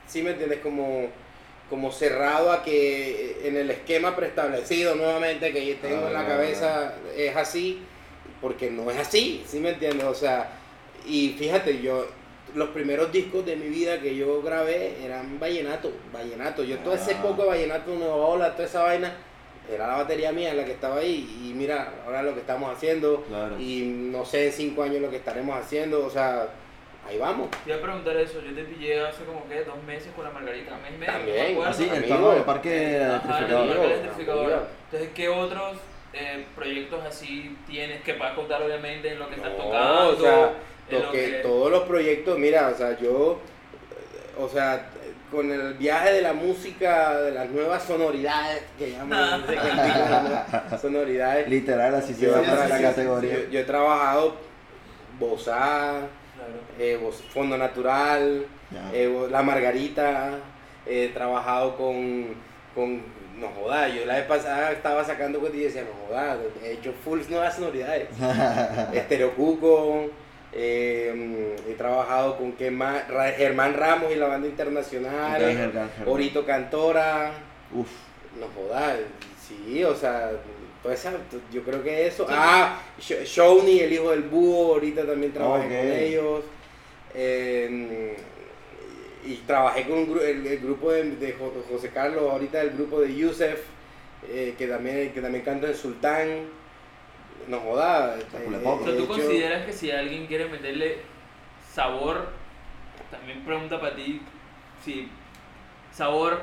[0.06, 0.60] ¿sí me entiendes?
[0.60, 1.08] Como,
[1.70, 6.26] como cerrado a que en el esquema preestablecido nuevamente que yo tengo en la Ah,
[6.28, 7.80] cabeza es así,
[8.40, 10.04] porque no es así, ¿sí me entiendes?
[10.06, 10.50] O sea,
[11.06, 12.06] y fíjate, yo,
[12.54, 17.12] los primeros discos de mi vida que yo grabé eran vallenato, vallenato, yo todo ese
[17.14, 17.22] Ah.
[17.22, 19.12] poco de vallenato, nueva ola, toda esa vaina,
[19.72, 23.22] era la batería mía la que estaba ahí, y mira, ahora lo que estamos haciendo,
[23.22, 23.58] Claro.
[23.58, 23.80] y
[24.12, 26.48] no sé en cinco años lo que estaremos haciendo, o sea,
[27.08, 27.50] ahí vamos.
[27.50, 30.30] Te iba a preguntar eso, yo te pillé hace como que dos meses con la
[30.30, 31.12] Margarita, mes y medio.
[31.12, 31.64] También, no.
[31.64, 32.08] Así, el, amigo.
[32.08, 33.48] torno del parque Ajá, en electrificador.
[33.50, 34.44] el Amigo, parque electrificador.
[34.44, 34.66] amigo.
[34.84, 35.76] Entonces, ¿qué otros
[36.12, 40.08] eh, proyectos así tienes que vas a contar obviamente en lo que estás No, tocando?
[40.08, 40.52] o sea,
[40.90, 43.38] lo que, todos los proyectos, mira, o sea, yo,
[43.90, 44.90] eh, o sea,
[45.30, 51.94] con el viaje de la música, de las nuevas sonoridades, que llaman, nuevas sonoridades, Literal,
[51.96, 53.32] así se llama yo- la categoría.
[53.32, 54.36] yo- yo he trabajado
[55.18, 56.02] Bozá.
[56.78, 56.98] Eh,
[57.32, 58.46] Fondo Natural,
[58.92, 60.30] eh, La Margarita,
[60.86, 62.34] he trabajado con,
[62.74, 63.02] con
[63.38, 66.92] no jodas, yo la vez pasada estaba sacando cuentas y decía, no jodas, he hecho
[67.04, 68.08] full nuevas sonoridades.
[68.92, 70.10] Estereocuco,
[70.52, 73.02] eh, he trabajado con ¿qué más?
[73.36, 76.14] Germán Ramos y la banda internacional, Ok, Germán, Germán.
[76.14, 77.32] Orito Cantora,
[77.72, 77.88] Uf,
[78.38, 78.98] no jodas,
[79.46, 80.30] sí, o sea,
[80.92, 81.12] esa-
[81.52, 82.26] yo creo que eso.
[82.28, 85.70] Ah, Sh- Shawnee, el hijo del búho, ahorita también trabajé Ok.
[85.72, 86.44] con ellos.
[87.14, 88.16] Eh,
[89.26, 92.70] y trabajé con un gru- el, el grupo de, de Jo- José Carlos, ahorita el
[92.70, 93.60] grupo de Yusef.
[94.28, 96.28] eh, que también que también canta en Sultán.
[97.46, 98.16] No joda.
[98.18, 100.96] eh, ¿tú hecho- consideras que si alguien quiere meterle
[101.72, 102.28] sabor,
[103.10, 104.22] también pregunta para ti
[104.82, 105.08] si
[105.92, 106.40] sabor,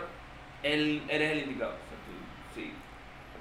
[0.63, 1.73] él eres el indicado?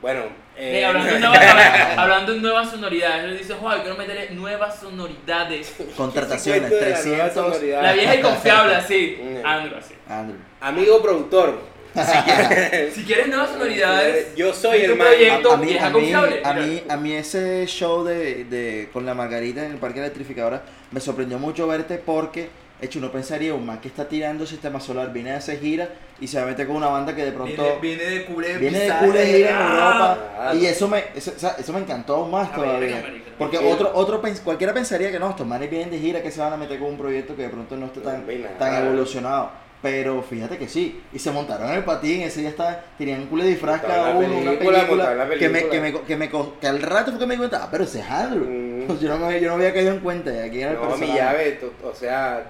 [0.01, 0.23] Bueno,
[0.57, 1.39] Eh, eh, hablando, de nuevas,
[1.99, 5.75] hablando de nuevas sonoridades, él dice, joder, quiero meterle nuevas sonoridades.
[5.97, 7.55] Contrataciones, ¿qué cuento de la nueva 300.
[7.55, 7.83] sonoridad?
[7.83, 9.19] La vieja y confiable, así.
[9.23, 9.47] Mm.
[9.47, 9.95] Andrew, así.
[10.09, 10.39] Andrew.
[10.61, 11.61] Amigo productor,
[11.95, 15.89] si quieres, Si quieres nuevas sonoridades, yo soy el proyecto, a, a mí, vieja a,
[15.91, 16.41] mí, confiable.
[16.45, 20.63] a, mí, a mí ese show de, de con la Margarita en el Parque Electrificadora
[20.93, 22.49] me sorprendió mucho verte porque,
[22.83, 25.89] hecho, uno pensaría, un man que está tirando sistema solar, viene a hacer gira
[26.21, 28.79] y se va a meter con una banda que de pronto Viene, de culé, viene
[28.81, 29.71] de culé gira en Ah.
[29.73, 30.59] Europa claro.
[30.59, 32.79] y eso me, eso, o sea, eso me encantó aún más todavía.
[32.79, 33.31] verga, marica.
[33.39, 33.65] Porque Sí.
[33.67, 36.53] otro, otro pens- cualquiera pensaría que no, estos manes vienen de gira que se van
[36.53, 39.51] a meter con un proyecto que de pronto no está tan, No, tan evolucionado.
[39.83, 43.29] Pero fíjate que sí, y se montaron en el patín, ese día estaba, tenían un
[43.29, 46.83] culo de disfraz cada uno, una película, que me, que me, que me, que al
[46.83, 48.45] rato fue que me di cuenta, ah, pero ese es Andrew.
[48.45, 48.87] Mm.
[48.89, 50.95] Pues yo, no me, yo no había caído en cuenta, y aquí era el No,
[50.99, 52.45] mi llave, o sea,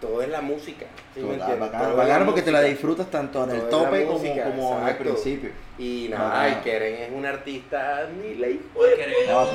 [0.00, 0.86] todo es la música.
[1.14, 1.60] ¿sí me Total, entiendes?
[1.60, 2.70] bacano, Todo bacano porque te la música.
[2.72, 5.02] disfrutas tanto en el Todo tope como, música, como al exacto.
[5.04, 5.50] principio.
[5.78, 6.48] Y nada, Bacano.
[6.58, 9.48] y Keren es un artista ni la hijo de Keren, No,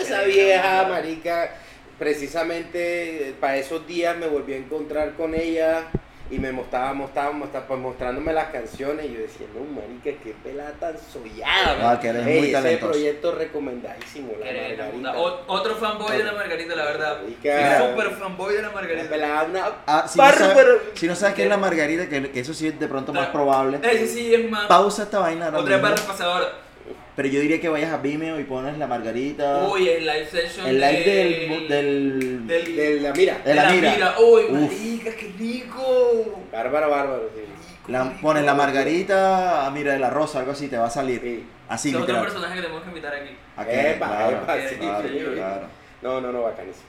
[0.00, 1.50] esa vieja marica
[1.98, 5.84] precisamente para esos días me volví a encontrar con ella
[6.30, 10.34] y me mostraba, mostraba, mostraba, pues, mostrándome las canciones y yo decía, no marica, qué
[10.44, 11.90] pelada tan sollada.
[11.90, 12.92] Ah, Keren es Ey, muy ese talentoso.
[12.92, 15.18] proyecto recomendadísimo, la la Margarita.
[15.18, 17.18] O- Otro fanboy de la Margarita, la verdad.
[17.22, 17.78] Marica.
[17.78, 19.08] Soy súper fanboy de la Margarita.
[19.10, 20.70] pelada, una Ah, si, no sabes, bárbara.
[20.94, 23.28] si no sabes qué es la Margarita, que, que eso sí es de pronto más
[23.28, 24.66] probable, Ese sí es más.
[24.66, 26.46] pausa esta vaina Otra mismo, barra pasadora.
[27.20, 30.66] Pero yo diría que vayas a Vimeo y pones la Margarita, Uy, el live session.
[30.66, 31.68] el live del.
[31.68, 34.14] del, del, del- De la mira, de la mira.
[34.18, 34.50] Uy, Uf.
[34.72, 36.42] marica, qué rico.
[36.50, 37.20] bárbara, bárbara.
[37.34, 37.92] Sí.
[37.92, 41.20] la- pones la Margarita, ah, mira, de la rosa, algo así, te va a salir,
[41.20, 41.44] Sí.
[41.68, 42.24] así es otro literal.
[42.24, 43.36] personaje que tenemos que invitar aquí.
[43.54, 45.24] Aquí, Epa, claro, epa, sí, claro, sí.
[45.34, 45.66] claro.
[46.00, 46.86] No, no, no, bacanísimo.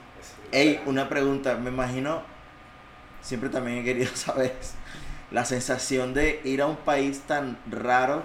[0.54, 2.22] Ey, una pregunta, me imagino,
[3.22, 4.54] siempre también he querido saber
[5.30, 8.24] la sensación de ir a un país tan raro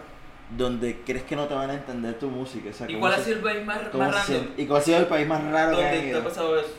[0.56, 2.70] donde crees que no te van a entender tu música.
[2.70, 4.62] O sea, ¿Y ¿cómo cuál ha se- sido el país más, más siente?
[4.62, 6.20] ¿Y cuál ha sido el país más raro que ¿Dónde te ido?
[6.20, 6.74] ha pasado eso?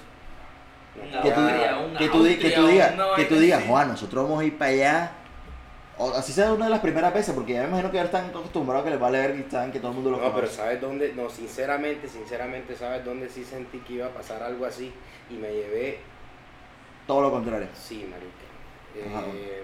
[0.96, 3.64] Una que tú, una que que digas, que tú digas.
[3.68, 5.12] Juan, nosotros vamos a ir para allá.
[6.00, 8.26] O así sea una de las primeras veces, porque ya me imagino que ya están
[8.26, 10.56] acostumbrados que les vale ver y saben que todo el mundo lo No, pero conoce.
[10.56, 11.14] ¿sabes dónde?
[11.14, 14.94] No, sinceramente, sinceramente, ¿sabes dónde sí sentí que iba a pasar algo así?
[15.30, 16.00] Y me llevé,
[17.08, 17.68] Todo lo contrario.
[17.74, 18.46] sí, marica.
[18.96, 19.64] Eh,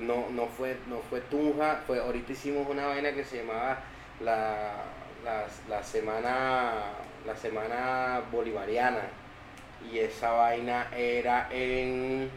[0.00, 3.80] no, no fue, no fue Tunja, fue, ahorita hicimos una vaina que se llamaba
[4.20, 4.84] la,
[5.24, 6.74] la, la semana,
[7.26, 9.02] la semana bolivariana.
[9.92, 12.30] Y esa vaina era en,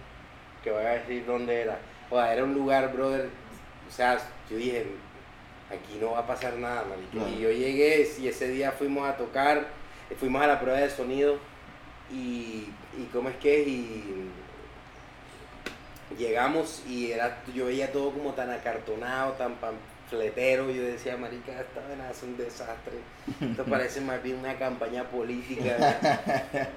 [0.64, 1.80] que voy a decir dónde era.
[2.10, 3.30] O sea, era un lugar, brother,
[3.88, 4.18] o sea,
[4.49, 4.86] yo dije,
[5.70, 6.86] aquí no va a pasar nada.
[7.12, 7.30] Claro.
[7.30, 9.68] Y yo llegué y ese día fuimos a tocar,
[10.20, 11.38] fuimos a la prueba de sonido
[12.12, 13.68] y, y ¿cómo es que es?
[13.68, 14.30] Y
[16.18, 21.82] llegamos y era, yo veía todo como tan acartonado, tan panfletero, yo decía, marica, esta
[21.88, 22.97] vaina es un desastre,
[23.39, 25.97] esto parece más bien una campaña política,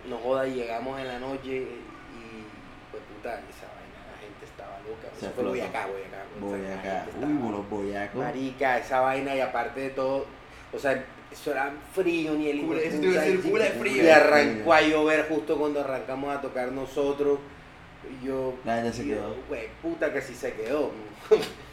[0.08, 1.82] no joda, y llegamos en la noche y,
[2.90, 5.44] pues puta, esa vaina, la gente estaba loca, eso fue.
[5.44, 7.06] Boyacá, Boyacá, Voy la acá.
[7.10, 8.24] gente Uy, los boyacos.
[8.24, 10.26] Marica, esa vaina y aparte de todo,
[10.72, 14.04] o sea, eso era frío ni el Eso te iba a puta, decir, pura frío.
[14.04, 17.38] Y arrancó a llover justo cuando arrancamos a tocar nosotros.
[18.10, 19.36] Y yo, La gente se quedó.
[19.48, 20.90] güey, puta que sí se quedó.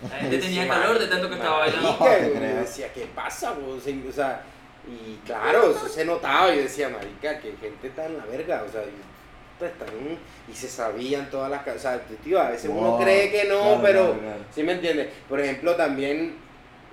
[0.09, 1.97] La gente tenía calor de tanto que estaba marica, bailando.
[1.99, 3.51] No, te yo decía, ¿qué pasa?
[3.53, 4.43] O sea,
[4.87, 6.53] y claro, eso se notaba.
[6.53, 8.63] Yo decía, marica, que gente está en la verga.
[8.67, 9.87] O sea, y, están,
[10.49, 11.63] y se sabían todas las...
[11.63, 14.03] ca- O sea, tío, a veces uno cree que no, claro, pero...
[14.05, 14.41] claro, claro.
[14.55, 15.09] ¿Sí me entiendes?
[15.27, 16.35] Por ejemplo, también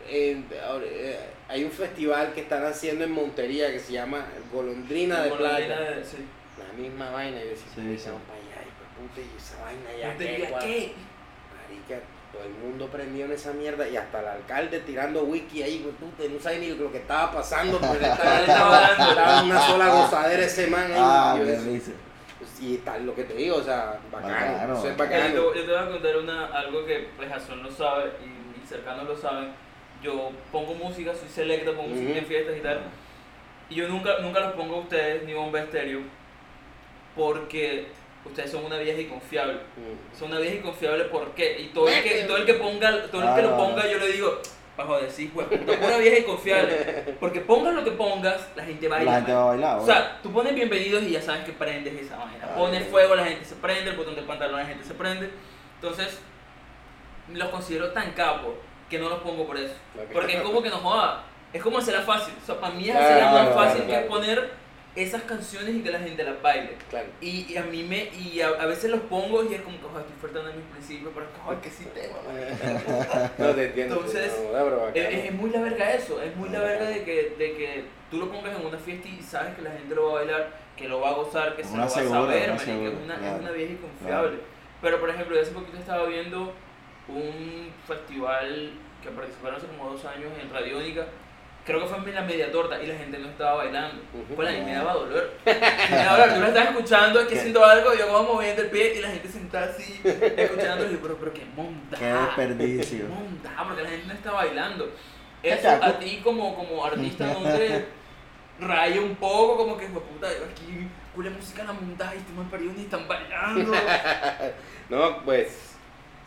[0.09, 1.19] eh, eh,
[1.49, 5.91] hay un festival que están haciendo en Montería que se llama Golondrina de Golondrina Plata.
[5.93, 6.17] de- sí.
[6.59, 7.37] La misma vaina.
[7.41, 8.11] Y yo decía, Sí, "Puta, sí.
[8.97, 10.61] Puta, y esa vaina ya Montería, qué, guau".
[10.63, 10.93] ¿qué?
[11.57, 15.79] Marica, todo el mundo prendió en esa mierda y hasta el alcalde tirando wiki ahí,
[15.83, 19.11] de puta, no sabe ni lo que estaba pasando, porque le estaba, Le estaba dando.
[19.11, 20.99] estaba una sola gozadera ese man ahí.
[21.01, 24.97] Ah, y pues, y tal lo que te digo, o sea, bacano, Bacano, eso es
[24.97, 25.35] bacano.
[25.35, 28.59] Yo te, yo te voy a contar una, algo que pues Jason lo sabe y
[28.61, 29.51] mis cercanos lo saben.
[30.03, 32.81] Yo pongo música, soy selecta, pongo música en fiestas y tal.
[33.71, 36.01] Y yo nunca, nunca los pongo a ustedes ni bomba estéreo
[37.17, 37.89] porque
[38.27, 39.55] ustedes son una vieja y confiable.
[39.55, 40.19] Mm.
[40.19, 41.61] Son una vieja y confiable, ¿por qué?
[41.61, 43.43] Y todo el que, todo el que ponga, todo el que Ah.
[43.43, 44.41] lo ponga, yo le digo,
[44.77, 47.15] para joder, sí, pues, una vieja y confiable.
[47.21, 49.11] Porque pongas lo que pongas, la gente baila.
[49.11, 49.79] La gente va a bailar.
[49.79, 52.41] O sea, tú pones bienvenidos y ya sabes que prendes esa vaina.
[52.43, 55.31] Ah, Pones fuego, la gente se prende, el botón del pantalón, la gente se prende.
[55.81, 56.21] Entonces,
[57.33, 58.55] los considero tan capos
[58.91, 59.75] que no los pongo por eso.
[60.13, 62.35] Porque es como que no joda, es como hacerla fácil.
[62.43, 64.07] O sea, para mí es hacerla más fácil que claro.
[64.09, 64.51] poner
[64.97, 66.71] esas canciones y que la gente las baile.
[66.91, 67.07] Claro.
[67.21, 69.87] Y, y a mí me, y a, a veces los pongo y es como que
[69.87, 72.17] estoy faltando en mis principios, pero es que que sí tema.
[73.39, 73.97] No te entiendo.
[73.97, 74.89] Entonces, no.
[74.89, 77.85] Es, es- es muy la verga eso, es muy la verga de que, de que
[78.11, 80.51] tú lo pongas en una fiesta y sabes que la gente lo va a bailar,
[80.77, 83.05] que lo va a gozar, que se va segura, a saber, una marica, segura, es,
[83.05, 84.39] una, es una vieja y confiable.
[84.81, 86.53] Pero por ejemplo, yo hace poquito estaba viendo
[87.09, 88.73] un festival
[89.03, 91.07] que participaron hace como dos años en Radiónica,
[91.67, 94.01] creo que fue en la media torta y la gente no estaba bailando.
[94.15, 94.35] Ujú.
[94.37, 95.33] Pues mí me daba dolor.
[95.45, 98.95] Me daba dolor, la estás escuchando, es que haciendo algo, yo como moviendo el pie
[98.97, 101.99] y la gente sentada así, escuchando, y yo, pero, pero qué monda.
[101.99, 102.99] Qué desperdicio.
[103.07, 104.91] Qué monda, porque la gente no está bailando.
[105.43, 107.85] Eso a ti como, como artista no te
[108.61, 112.19] raya un poco, como que, "Jue puta, yo aquí, culia música en la montaje y
[112.21, 113.73] este mal parido ni están bailando.
[114.89, 115.75] No, pues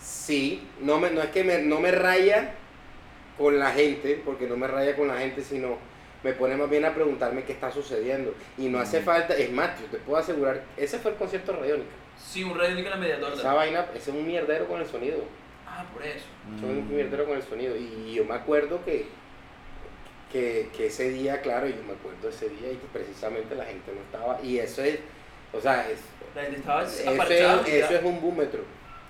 [0.02, 2.56] sí, no, me, no es que me, no me raya
[3.40, 5.78] con la gente, porque no me raya con la gente, sino
[6.24, 8.36] me pone más bien a preguntarme qué está sucediendo.
[8.58, 9.04] Y no hace Mm.
[9.06, 11.90] falta, es más, yo te puedo asegurar, ese fue el concierto de Radiónica.
[12.22, 15.20] Sí, un Radiónica en la media Esa vaina, ese es un mierdero con el sonido.
[15.66, 16.26] Ah, por eso.
[16.60, 16.94] Soy un Mm.
[16.96, 17.76] mierdero con el sonido.
[17.78, 19.06] Y yo me acuerdo que,
[20.32, 23.92] que, que ese día, claro, yo me acuerdo ese día y que precisamente la gente
[23.94, 24.40] no estaba.
[24.44, 25.00] Y eso es,
[25.54, 26.00] o sea, es,
[26.36, 28.62] La gente estaba Eso es, eso es un búmetro.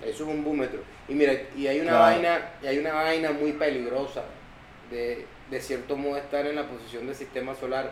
[0.02, 0.80] Eso es un búmetro.
[1.08, 2.04] Y mira, y hay una Claro.
[2.04, 4.24] vaina, y hay una vaina muy peligrosa
[4.90, 7.90] de, de cierto modo estar en la posición del sistema solar,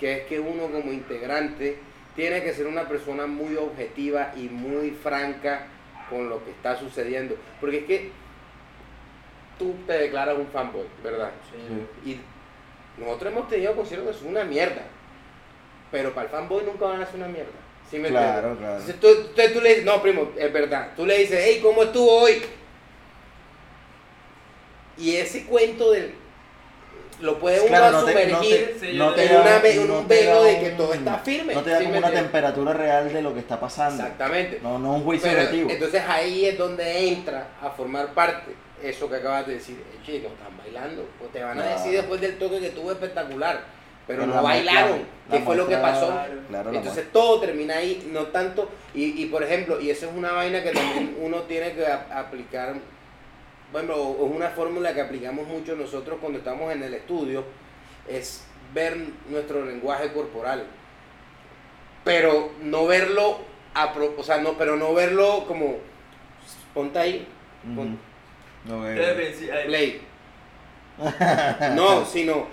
[0.00, 1.78] que es que uno como integrante
[2.16, 5.66] tiene que ser una persona muy objetiva y muy franca
[6.10, 7.36] con lo que está sucediendo.
[7.60, 8.10] Porque es que
[9.58, 11.30] tú te declaras un fanboy, ¿verdad?
[11.50, 11.58] Sí.
[12.04, 12.10] Sí.
[12.98, 14.82] Y nosotros hemos tenido conciertos que son una mierda.
[15.90, 17.50] Pero para el fanboy nunca van a ser una mierda.
[17.92, 18.08] ¿Sí me?
[18.08, 18.78] Claro, claro.
[18.80, 20.88] Entonces tú, tú- tú le dices, no, primo, es verdad.
[20.96, 22.42] Tú le dices, hey, ¿cómo estuvo hoy?
[24.96, 26.14] Y ese cuento del.
[27.20, 29.60] Lo puede uno Claro, no te, no sumergir te, sí, no te te- en, una
[29.86, 31.54] no un te velo de que todo está firme.
[31.54, 34.02] No te da ¿sí como una temperatura real de lo que está pasando.
[34.02, 34.58] Exactamente.
[34.62, 35.70] No, no un juicio Pero, objetivo.
[35.70, 39.76] entonces ahí es donde entra a formar parte eso que acabas de decir.
[39.76, 41.06] No están bailando.
[41.22, 41.70] O te van a No.
[41.70, 43.60] decir después del toque que tuvo espectacular.
[44.06, 45.00] Pero, Pero no la bailaron.
[45.30, 46.12] ¿Qué fue lo que pasó?
[46.48, 50.32] Claro, Entonces todo termina ahí, no tanto, y, y por ejemplo, y eso es una
[50.32, 52.74] vaina que también uno tiene que a- aplicar,
[53.72, 57.44] bueno, o es una fórmula que aplicamos mucho nosotros cuando estamos en el estudio,
[58.08, 58.44] es
[58.74, 58.96] ver
[59.30, 60.64] nuestro lenguaje corporal,
[62.04, 63.38] pero no verlo,
[63.74, 65.76] a pro- o sea, no, pero no verlo como,
[66.74, 67.26] ponte ahí,
[67.64, 67.74] Ujú.
[67.76, 67.98] pon-
[68.64, 70.00] No, eh, ay, play.
[71.74, 72.46] No, sino,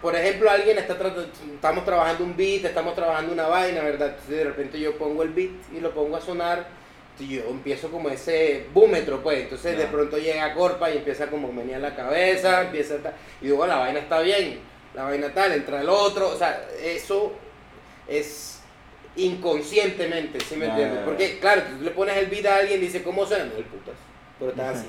[0.00, 4.08] por ejemplo, alguien está tratando, estamos trabajando un beat, estamos trabajando una vaina, ¿verdad?
[4.08, 6.66] Entonces de repente yo pongo el beat y lo pongo a sonar,
[7.18, 11.48] y yo empiezo como ese búmetro, pues, entonces de pronto llega Corpa y empieza como
[11.48, 14.60] a menear la cabeza, empieza a y digo, la vaina está bien,
[14.94, 17.32] la vaina tal, entra el otro, o sea, eso
[18.08, 18.60] es
[19.16, 21.00] inconscientemente, ¿sí me entiendes?
[21.04, 23.44] Porque, claro, tú le pones el beat a alguien y dice, ¿cómo suena?
[23.44, 23.94] No, el putas,
[24.38, 24.88] pero está así.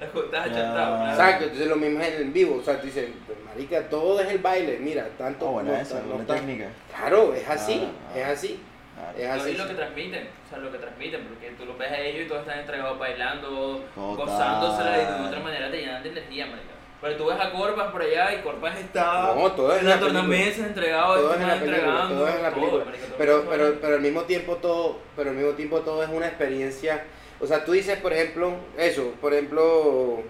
[0.00, 0.98] Estás achantado.
[0.98, 1.10] ¿no?
[1.10, 4.20] Exacto, entonces lo mismo es en el vivo, o sea, tú dices, pues, marica, todo
[4.20, 5.48] es el baile, mira, tanto...
[5.48, 6.68] Oh, buena no esa, no está- técnica.
[6.96, 8.18] Claro, es así, Ah, ah.
[8.18, 8.60] es así,
[8.94, 9.18] Claro.
[9.18, 9.52] es así.
[9.56, 12.28] lo que transmiten, o sea, lo que transmiten, porque tú lo ves a ellos y
[12.28, 14.16] todos están entregados bailando, Total.
[14.26, 16.68] gozándosela y de una otra manera te llenan de energía, marica.
[17.00, 19.94] Pero tú ves a Corpas por allá y Corpas está No, todo es en la
[19.94, 22.84] la tornamesa entregado, Todo este es en la película, entregando, todo es en la película.
[22.84, 26.08] marica, todo Pero, pero, pero al mismo tiempo todo, pero al mismo tiempo todo es
[26.08, 27.04] una experiencia.
[27.40, 30.22] O sea, tú dices, por ejemplo, eso, por ejemplo,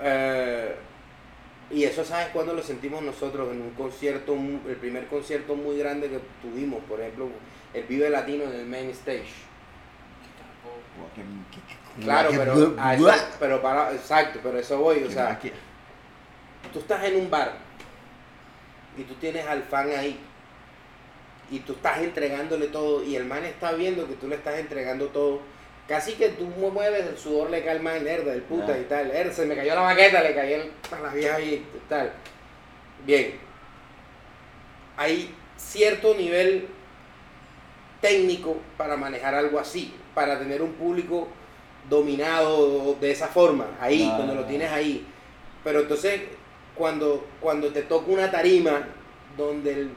[0.00, 0.74] eh,
[1.70, 6.08] y eso sabes cuando lo sentimos nosotros en un concierto, el primer concierto muy grande
[6.10, 7.28] que tuvimos, por ejemplo,
[7.72, 9.32] el Vive Latino en el main stage.
[12.04, 12.52] Claro, pero,
[12.94, 13.04] eso-
[13.40, 15.30] pero para, exacto, pero eso voy, o sea,
[16.72, 17.52] tú estás en un bar
[18.98, 20.18] y tú tienes al fan ahí
[21.50, 25.06] y tú estás entregándole todo y el man está viendo que tú le estás entregando
[25.06, 25.40] todo.
[25.88, 28.78] Casi que tú mueves el sudor, le cae man, herda, del puta Ah.
[28.78, 29.10] y tal.
[29.10, 32.12] "Herda, se me cayó la baqueta, le cayó el- a la vieja y tal.
[33.04, 33.34] Bien.
[34.96, 36.68] Hay cierto nivel
[38.00, 41.28] técnico para manejar algo así, para tener un público
[41.88, 44.14] dominado de esa forma, ahí, Ah.
[44.16, 45.06] cuando lo tienes ahí.
[45.64, 46.20] Pero entonces,
[46.74, 48.88] cuando, cuando te toca una tarima
[49.36, 49.90] donde el,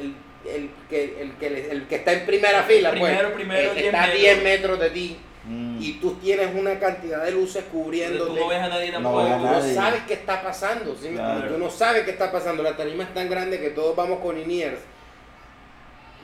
[0.00, 0.14] el,
[0.54, 3.86] el que, el, que, el que está en primera fila, Primero, pues, primero, que 10
[3.86, 4.20] está a metros.
[4.22, 5.16] 10 metros de ti,
[5.48, 5.78] Mm.
[5.80, 8.94] y tú tienes una cantidad de luces Donde cubriéndote, tú no ves a nadie No
[8.94, 9.62] tampoco.
[9.74, 11.10] sabes qué está pasando, ¿sí?
[11.10, 11.48] Claro.
[11.52, 14.36] tú no sabes qué está pasando, la tarima es tan grande que todos vamos con.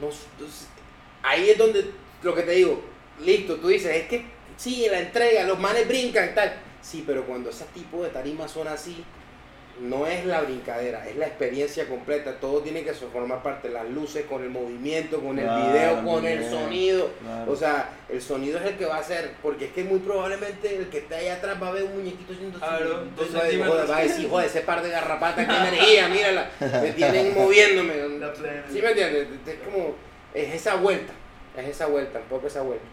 [0.00, 0.66] Nos- nos-
[1.22, 1.84] ahí es donde,
[2.24, 2.82] lo que te digo,
[3.24, 4.24] listo, tú dices, es que
[4.56, 8.50] sí, la entrega, los manes brincan y tal, Sí, pero cuando ese tipo de tarimas
[8.50, 9.04] son así,
[9.80, 12.38] no es la brincadera, es la experiencia completa.
[12.38, 16.24] Todo tiene que formar parte, las luces, con el movimiento, con el Claro, video, con
[16.26, 17.10] el sonido.
[17.20, 17.50] Claro.
[17.52, 20.76] O sea, el sonido es el que va a hacer, porque es que muy probablemente
[20.76, 22.66] el que está allá atrás va a ver un muñequito haciendo así.
[22.66, 25.52] Claro, Entonces va a decir, joder, va a decir, joder, ese par de garrapatas, qué
[25.68, 27.94] energía, mírala, me tienen moviéndome.
[28.72, 29.26] ¿Sí me entiendes?
[29.46, 29.94] Es como,
[30.34, 31.12] es esa vuelta,
[31.56, 32.84] es esa vuelta, un poco esa vuelta.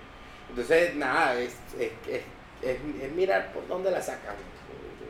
[0.49, 2.21] Entonces, nada, es, es, es,
[2.61, 4.35] es- es mirar por dónde la sacan.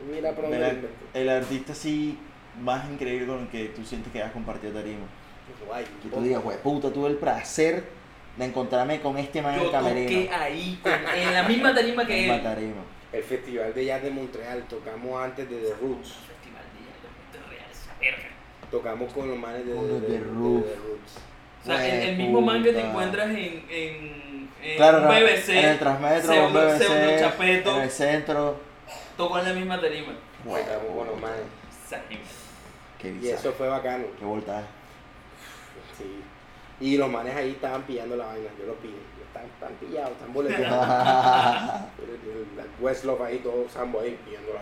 [0.08, 0.90] Mira la inventan.
[1.14, 2.18] el artista sí
[2.62, 5.06] más increíble con el que tú sientes que has compartido tarima.
[5.66, 7.84] Guay, Que tú digas, güey, puta, tuve el placer
[8.36, 10.06] de encontrarme con este man en Yo el camerino.
[10.22, 12.42] toqué ahí, con- en la misma tarima que Misma él.
[12.42, 12.82] tarima.
[13.12, 16.08] El Festival de Jazz de Montreal, tocamos antes de The Roots.
[16.08, 18.28] Festival de Jazz de Monterreal, esa verga.
[18.70, 19.80] Tocamos con los manes de, The
[20.12, 20.66] de Roots.
[20.66, 21.18] The Roots.
[21.62, 23.36] O sea, el, el mismo man que te encuentras en,
[23.68, 28.69] en, en Claro, un no, BBC, en el Transmetro, BBC, en el centro.
[29.20, 30.12] Tocó en la misma tarima.
[30.44, 30.58] Los.
[30.58, 32.24] Esa gente.
[32.98, 34.04] Qué Y eso fue bacano.
[34.18, 34.64] Qué voltaje.
[35.96, 36.22] Sí.
[36.80, 38.94] Y los manes ahí estaban pillando la vaina, yo lo pillé.
[39.26, 40.30] Están, están pillados, están
[42.58, 44.60] el Westloff ahí, todo sambo ahí, pillando la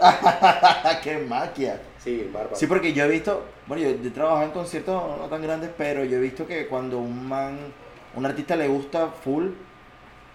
[0.00, 1.00] vaina.
[1.02, 1.80] Qué maquia.
[1.98, 2.56] Sí, bárbaro.
[2.56, 6.04] Sí, porque yo he visto, bueno, yo he trabajado en conciertos no tan grandes, pero
[6.04, 7.58] yo he visto que cuando un man,
[8.16, 9.50] un artista le gusta full,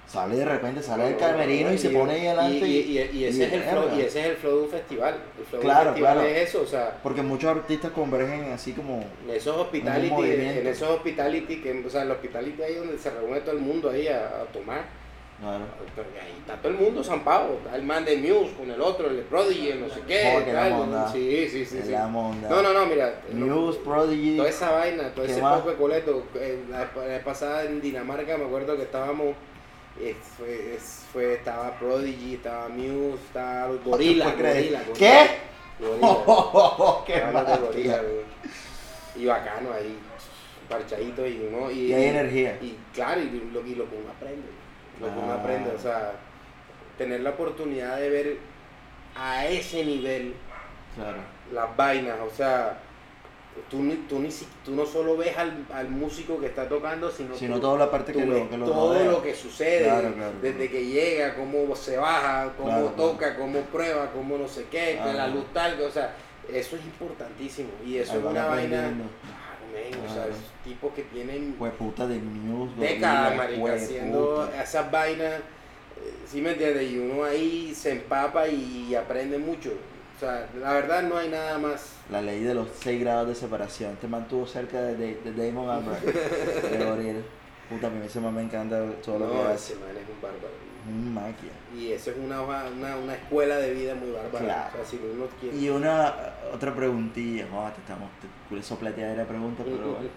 [0.09, 2.67] sale de repente, sale del camerino y, se pone ahí adelante.
[2.67, 4.63] Y, y- y- y ese y es el flow, y ese es el flow de
[4.63, 5.15] un festival.
[5.39, 6.29] El flow Claro, de un festival claro.
[6.29, 9.03] es eso, o sea, Porque muchos artistas convergen así como...
[9.27, 13.39] en esos hospitality, en esos hospitality, que, o sea, el hospitality ahí donde se reúne
[13.41, 14.97] todo el mundo ahí a, a tomar.
[15.39, 15.63] Claro.
[15.95, 17.53] Pero ahí está todo el mundo zampado.
[17.63, 20.31] Está el man de Muse con el otro, el de Prodigy, no sé qué.
[20.33, 20.71] Joder, que la tal.
[20.73, 21.11] monda.
[21.13, 21.79] Sí, sí, sí.
[21.81, 21.91] Sí.
[21.91, 22.49] la monda.
[22.49, 23.21] No, no, no, mira.
[23.31, 24.35] Muse, Prodigy.
[24.35, 25.59] Toda esa vaina, todo ¿Qué ese más?
[25.59, 26.23] poco de coleto.
[26.35, 29.27] eh, La, la pasada en Dinamarca me acuerdo que estábamos.
[30.37, 34.25] Fue, es- fue- estaba Prodigy, estaba Muse, estaba Gorila.
[34.25, 34.63] ¿Te puedes creer?
[34.65, 34.93] Gorila, Gorila.
[34.97, 35.29] ¿Qué?
[35.79, 37.03] Gorila.
[37.05, 37.57] ¡Qué los de magia!
[37.57, 38.25] Gorila, güey.
[39.15, 39.97] Y bacano ahí,
[40.69, 41.69] parchadito y uno.
[41.71, 42.57] Y, Y hay energía.
[42.61, 44.47] Y claro, y lo, y lo que uno aprende.
[45.01, 45.35] Lo que uno Ah.
[45.41, 46.13] aprende, o sea,
[46.97, 48.37] tener la oportunidad de ver
[49.15, 50.33] a ese nivel
[50.95, 51.17] Claro.
[51.53, 52.77] las vainas, o sea,
[53.69, 57.11] tú, ni- tú, ni, si- tú no solo ves al, al músico que está tocando,
[57.11, 59.11] sino, Sino tú- toda la parte que lo, que lo todo rodea.
[59.11, 60.71] lo que sucede, Claro, claro, desde claro.
[60.71, 65.45] que llega, cómo se baja, cómo toca, cómo prueba, cómo no sé qué, la luz
[65.53, 66.15] tal, o sea,
[66.51, 68.81] eso es importantísimo y eso Ahí es una vaina,
[69.71, 73.83] men, o sea, esos tipos que tienen Hueputa de Muse, décadas, marica, hueputa.
[73.83, 76.91] haciendo esas vainas, eh, ¿sí me entiendes?
[76.91, 79.71] Y uno ahí se empapa y aprende mucho.
[80.19, 81.93] O sea, la verdad no hay nada más.
[82.11, 83.95] La ley de los 6 grados de separación.
[84.01, 86.03] Te mantuvo cerca de, de, de Damon Albarn.
[86.05, 87.23] de Gorillaz.
[87.69, 89.73] Puta, a mí ese man me encanta todo lo que hace.
[89.73, 90.69] ese man es un bárbaro.
[90.89, 91.51] Un maquia.
[91.77, 94.43] Y eso es una, hoja- una, una escuela de vida muy bárbara.
[94.43, 94.69] Claro.
[94.73, 95.55] O sea, si uno quiere.
[95.55, 96.13] Y una
[96.53, 100.09] otra preguntilla, joder, te estamos te culé sopleteada la pregunta, pero bueno.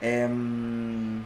[0.00, 1.22] Em,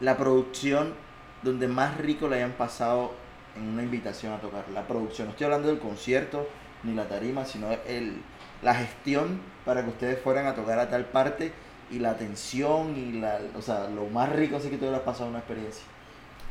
[0.00, 0.94] la producción
[1.42, 3.12] donde más rico le hayan pasado
[3.56, 4.64] en una invitación a tocar.
[4.74, 6.48] La producción, no estoy hablando del concierto
[6.86, 8.22] ni la tarima, sino el,
[8.62, 11.52] la gestión para que ustedes fueran a tocar a tal parte
[11.90, 15.24] y la atención y la, o sea, lo más rico así que te hubieras pasado
[15.26, 15.84] en una experiencia.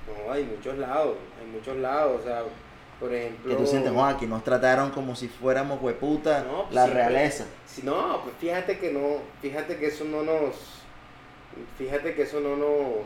[0.08, 1.16] No, hay muchos lados.
[1.42, 2.22] Hay muchos lados.
[2.22, 2.44] O sea,
[3.00, 3.50] por ejemplo.
[3.50, 7.04] Que tú sientes, joder, que nos trataron como si fuéramos hueputa, No, pues la siempre.
[7.10, 7.46] realeza.
[7.66, 10.56] Si no, pues fíjate que no, fíjate que eso no nos,
[11.78, 13.06] fíjate que eso no nos,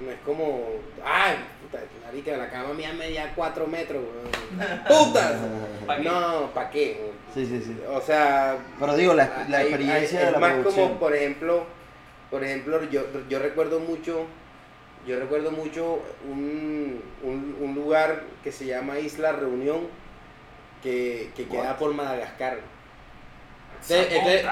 [0.00, 0.66] no es como,
[1.04, 4.80] ay, puta, marica, la cama mía medía 4 metros, weón.
[4.88, 5.38] puta,
[5.86, 6.02] ¿Pa' qué?
[6.04, 7.10] no, ¿para qué?
[7.34, 7.76] Sí, sí, sí.
[7.88, 10.88] O sea, Pero digo, la, la hay- experiencia hay- de es la más producción.
[10.88, 11.64] como, por ejemplo,
[12.30, 14.24] por ejemplo, yo, yo recuerdo mucho,
[15.06, 19.88] yo recuerdo mucho un, un, un lugar que se llama Isla Reunión,
[20.82, 22.58] que, que queda por Madagascar.
[23.88, 24.44] Entonces, entonces-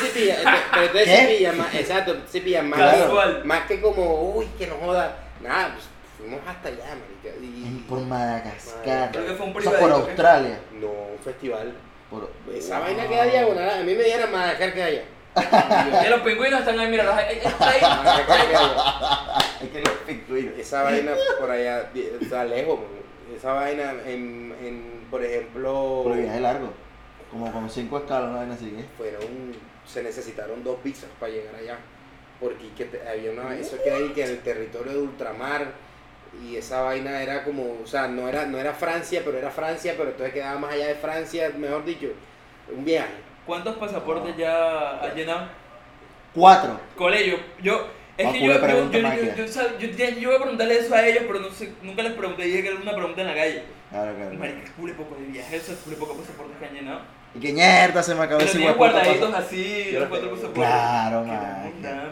[0.00, 0.08] sí
[1.38, 3.44] pilla, más, exacto, pilla más, Casual.
[3.44, 5.84] más que como, uy, que no joda, nada, pues
[6.18, 9.10] fuimos hasta allá, marica, y, Por Madagascar.
[9.12, 9.90] Creo que fue un O sea, por.
[9.92, 10.58] Australia.
[10.72, 11.74] no, un festival,
[12.10, 12.30] Por...
[12.54, 12.86] esa Wow.
[12.86, 15.02] vaina queda diagonal, a mí me dieron Madagascar que allá,
[16.06, 17.38] Y los pingüinos están ahí, mira, los- ahí-
[19.72, 20.58] que los pingüinos.
[20.58, 21.90] esa vaina por allá,
[22.20, 22.88] está lejos, man.
[23.36, 26.72] esa vaina en, en por ejemplo, Pero viaje largo.
[27.30, 28.84] Como con cinco escalas, una vaina así, ¿eh?
[28.96, 29.22] fueron,
[29.86, 31.78] se necesitaron dos visas para llegar allá,
[32.40, 35.72] porque que te- había una, eso queda ahí que en el territorio de ultramar,
[36.44, 39.94] y esa vaina era como, o sea, no era, no era Francia, pero era Francia,
[39.96, 42.08] pero entonces quedaba más allá de Francia, mejor dicho,
[42.76, 43.14] un viaje.
[43.46, 45.48] ¿Cuántos pasaportes ya has llenado?
[46.34, 46.78] Cuatro.
[46.96, 49.34] Colegio, yo, Es Ah, que yo, yo, yo, yo, Maquia.
[49.34, 52.02] yo, sab- yo, yo- yo voy a preguntarle eso a ellos, pero no sé, nunca
[52.02, 53.62] les pregunté, dije que era una pregunta en la calle.
[53.88, 54.34] Claro, claro.
[54.34, 57.00] Marica, es cule poco de viaje, eso es cule poco pasaportes que han llenado.
[57.34, 60.54] Y que mierda, se me acabó ese hueputa guardaditos así, Yo los cuatro pasaportes.
[60.62, 62.04] Claro, Qué marica.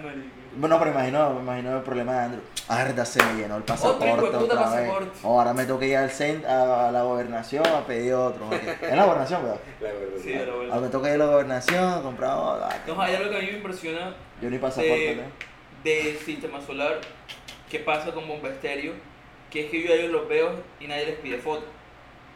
[0.56, 2.42] Bueno, pero imagino, me imagino el problema de Andrew.
[2.68, 4.80] Arda, se me llenó el pasaporte otra vez.
[4.80, 5.18] pasaporte.
[5.22, 8.48] Oh, ahora me toca ir al cent a la gobernación a pedir otro.
[8.52, 9.60] ¿Es la gobernación, ¿verdad?
[9.80, 10.16] La verdad.
[10.22, 10.74] Sí, a la vuelta.
[10.74, 12.66] Ahora me toca ir a la gobernación, comprar otro.
[12.68, 15.22] Ay, No, hay algo que a mí me impresiona Yo ni pasaporte, de, ¿no?
[15.84, 17.00] de sistema solar
[17.70, 18.94] que pasa con Bomba Estéreo,
[19.50, 20.50] que es que yo a ellos los veo
[20.80, 21.64] y nadie les pide fotos.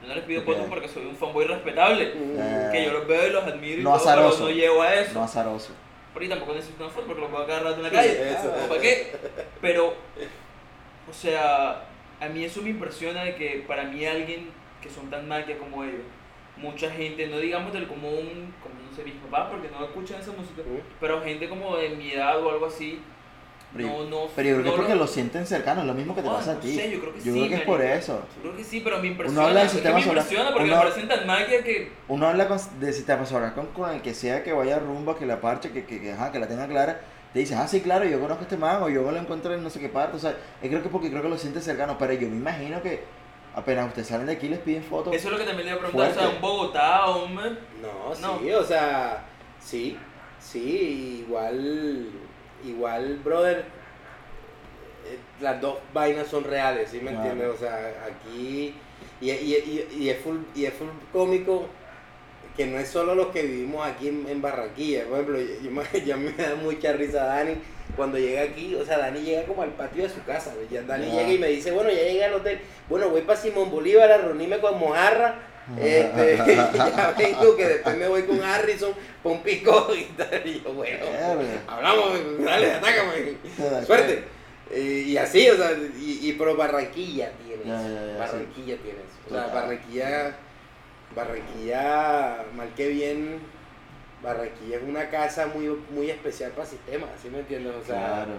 [0.03, 0.47] Yo no les pido Ok.
[0.47, 2.13] fotos porque soy un fanboy respetable.
[2.15, 4.45] Eh, Que yo los veo y los admiro y no todo, pero azaroso.
[4.45, 5.15] no llego a eso.
[5.15, 5.73] No azaroso.
[6.13, 8.31] Pero y tampoco necesito una foto porque los puedo rato en la calle.
[8.33, 8.53] Eso.
[8.65, 9.17] ¿O para qué?
[9.61, 9.95] Pero,
[11.09, 11.85] o sea,
[12.21, 14.51] a mí eso me impresiona de que para mí alguien
[14.83, 16.03] que son tan maquia como ellos,
[16.57, 20.33] mucha gente, no digamos del común, como no sé, mis papás, porque no escuchan esa
[20.33, 20.81] música, Ujú.
[21.01, 23.01] pero gente como de mi edad o algo así,
[23.75, 24.27] Pero, no, no.
[24.37, 26.33] pero yo creo que es porque lo sienten cercano, es lo mismo que te Ah,
[26.35, 26.75] pasa a ti.
[26.77, 28.23] sé, yo creo que yo sí, creo que es por eso.
[28.37, 29.49] Yo creo que sí, pero me Uno impresiona.
[29.49, 31.93] habla de es que sistema me solar, impresiona porque uno- me parecen tan maquia que.
[32.09, 35.25] Uno habla con- de sistema solar con, con el que sea que vaya rumba, que
[35.25, 37.01] la parche, que, que, que, ajá, que la tenga clara.
[37.33, 39.55] Te dices, ah, sí, claro, yo conozco a este man, o yo me lo encuentro
[39.55, 40.19] en no sé qué parte.
[40.19, 41.97] O sea, es creo que porque creo que lo sientes cercano.
[41.99, 43.03] Pero yo me imagino que
[43.55, 45.15] apenas ustedes salen de aquí les piden fotos.
[45.15, 46.11] Eso es lo que también le iba a preguntar.
[46.11, 47.35] O sea, un Bogotá o un.
[47.37, 48.39] No, No.
[48.39, 49.25] sí, o sea,
[49.61, 49.97] sí,
[50.39, 52.11] sí, igual,
[52.65, 53.65] igual, brother,
[55.07, 57.49] eh, las dos vainas son reales, ¿sí me entiendes?
[57.49, 58.75] O sea, aquí,
[59.21, 59.55] y, y,
[59.91, 61.67] y, y es full, y es full cómico
[62.57, 65.71] que no es solo los que vivimos aquí en, en Barranquilla, por ejemplo, yo, yo
[65.71, 67.55] me, ya me da mucha risa Dani
[67.97, 71.07] cuando llega aquí, o sea, Dani llega como al patio de su casa, ya Dani
[71.07, 74.19] llega y me dice, bueno, ya llegué al hotel, bueno, voy para Simón Bolívar a
[74.19, 75.35] reunirme con Mojarra,
[75.81, 76.37] este,
[76.75, 78.93] ya vengo que después me voy con Harrison
[79.25, 80.43] un pico y tal.
[80.47, 81.07] Y yo, bueno,
[81.69, 83.37] hablamos, dale, atácame.
[83.57, 84.25] Te Suerte.
[84.71, 87.95] Eh, y así, o sea, y, y pero Barranquilla tiene Ya, eso.
[87.95, 89.19] ya, ya, Barranquilla tiene eso.
[89.29, 89.47] O sea.
[89.55, 90.37] Barranquilla,
[91.15, 93.39] Barranquilla, mal que bien,
[94.23, 97.75] Barranquilla es una casa muy, muy especial para Sistema, ¿sí me entiendes?
[97.75, 98.33] O sea, Claro.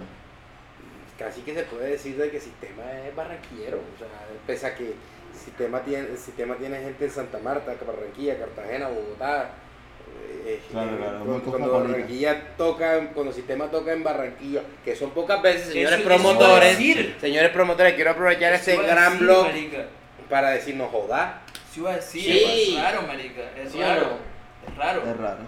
[1.19, 4.07] casi que se puede decir de que Sistema es barranquillero, o sea,
[4.47, 4.93] pese a que
[5.33, 9.49] Sistema tiene, Sistema tiene gente en Santa Marta, Barranquilla, Cartagena, Bogotá.
[10.45, 11.79] eh, Claro, eh, claro, cuando.
[11.79, 16.77] Barranquilla toca, cuando Sistema toca en Barranquilla, que son pocas veces, señores Eso- promotores,
[17.19, 19.85] señores promotores, quiero aprovechar Eso este gran decir, blog marica.
[20.29, 21.41] para decirnos joda.
[21.71, 22.75] Sí iba a decir, Sí.
[22.77, 23.41] es raro, marica.
[23.57, 24.17] Es ¿Sí o raro.
[24.67, 25.01] Es raro.
[25.09, 25.39] Es raro.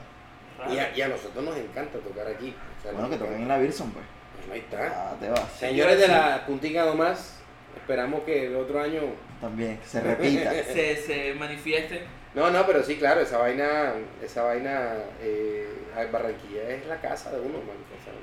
[0.73, 2.55] Y a, y a nosotros nos encanta tocar aquí.
[2.79, 4.05] o sea, Bueno, que toquen en la Wilson, pues.
[4.51, 5.11] Ahí está.
[5.11, 5.51] Ah, te vas.
[5.59, 7.36] Señores de la puntica nomás,
[7.75, 9.01] esperamos que el otro año
[9.41, 10.51] También, que se repita.
[10.63, 12.03] Se, se manifieste.
[12.33, 15.67] No, no, pero sí, claro, esa vaina, esa vaina, eh,
[16.11, 17.77] Barranquilla es la casa de uno, man.
[17.77, 18.13] O sea,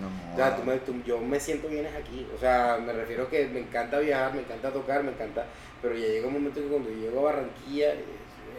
[0.00, 2.26] No, o sea, tú me- tú- yo me siento bien aquí.
[2.34, 5.44] O sea, me refiero que me encanta viajar, me encanta tocar, me encanta.
[5.82, 8.04] Pero ya llega un momento que cuando yo llego a Barranquilla, eh,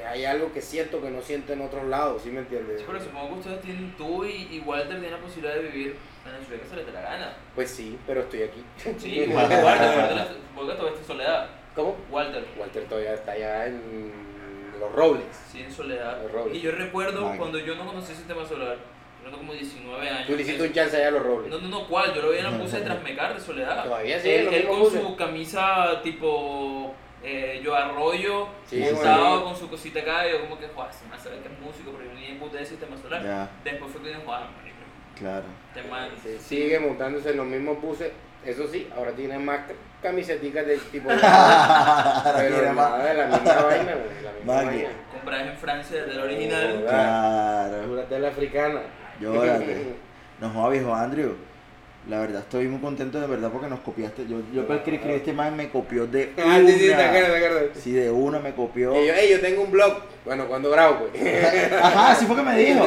[0.08, 2.80] hay algo que siento que no siento en otros lados, ¿sí me entiendes?
[2.80, 5.96] Sí, pero supongo que ustedes tienen, tú y, y Walter tienen la posibilidad de vivir
[6.26, 7.34] en la ciudad que se les dé la gana.
[7.56, 8.64] Pues sí, pero estoy aquí.
[9.00, 11.50] Sí, igual que Walter, Walter, supongo que todavía está en soledad.
[11.76, 11.96] ¿Cómo?
[12.10, 14.12] Walter, Walter todavía está allá en
[14.80, 15.26] Los Robles.
[15.52, 16.22] sí, en soledad.
[16.24, 16.58] Los Robles.
[16.58, 18.78] Y yo recuerdo cuando yo no conocí el sistema solar,
[19.24, 20.28] tengo como 19 años.
[20.28, 21.50] Tú le hiciste un chance allá a Los Robles.
[21.50, 22.14] No, no, no, ¿cuál?
[22.14, 23.84] Yo lo vi en la puse de Transmecar de Soledad.
[23.84, 26.94] Todavía sí, él, él con su camisa tipo
[27.24, 28.84] eh, yo arroyo, Sí,
[29.44, 31.92] con su cosita acá, y yo como que, joder, se me hace que es músico,
[31.92, 33.24] pero yo ni puta de sistema solar.
[33.24, 34.78] Ya, Después fue que dije, joder, marico,
[35.18, 35.46] claro.
[35.68, 36.10] este man.
[36.24, 38.12] Sí, sigue montándose en los mismos buses.
[38.46, 39.62] Eso sí, ahora tiene más
[40.02, 41.16] camisetas del tipo de.
[41.16, 42.90] Pero tiene más.
[42.92, 44.90] nada de la misma vaina, güey, la misma vaina.
[45.12, 46.84] Compradas en Francia desde el original.
[46.88, 47.94] Claro.
[47.94, 48.82] Una tela africana.
[49.20, 49.96] Llórate.
[50.42, 51.36] No viejo Andrew.
[52.10, 54.26] La verdad estoy muy contento de verdad porque nos copiaste.
[54.28, 56.56] Yo, yo que escribí este man me copió de una.
[56.56, 57.64] Ah, sí, sí, te acuerdas, te acuerdas.
[57.76, 59.00] Sí, de una me copió.
[59.00, 59.98] Y yo, hey, yo tengo un blog.
[60.26, 61.74] Bueno, cuando grabo, pues.
[61.82, 62.84] Ajá, así fue que me dijo.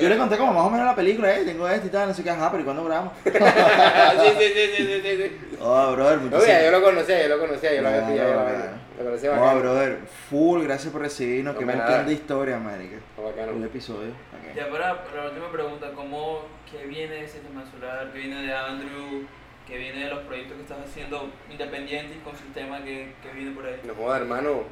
[0.00, 2.14] Yo le conté como más o menos la película, eh, tengo esto y tal, no
[2.14, 3.12] sé qué, ajá, pero ¿y cuándo grabamos?
[3.24, 5.56] sí, sí, sí, sí, sí, sí.
[5.60, 8.83] Oh, brother, muchísimas mira, yo lo conocía, yo lo conocía, yo lo había pillado.
[8.98, 9.60] Me parece Oh, bacano.
[9.60, 9.98] brother,
[10.30, 12.96] full, gracias por recibirnos, No, que me de historia, marica.
[13.20, 13.52] Bacano.
[13.52, 14.12] Un episodio.
[14.54, 18.10] Ya para, para la última pregunta, ¿cómo, qué viene de sistema solar?
[18.12, 19.26] ¿Qué viene de Andrew?
[19.66, 23.66] ¿Qué viene de los proyectos que estás haciendo independientes con sistema que, que viene por
[23.66, 23.80] ahí?
[23.84, 24.62] No joda, hermano.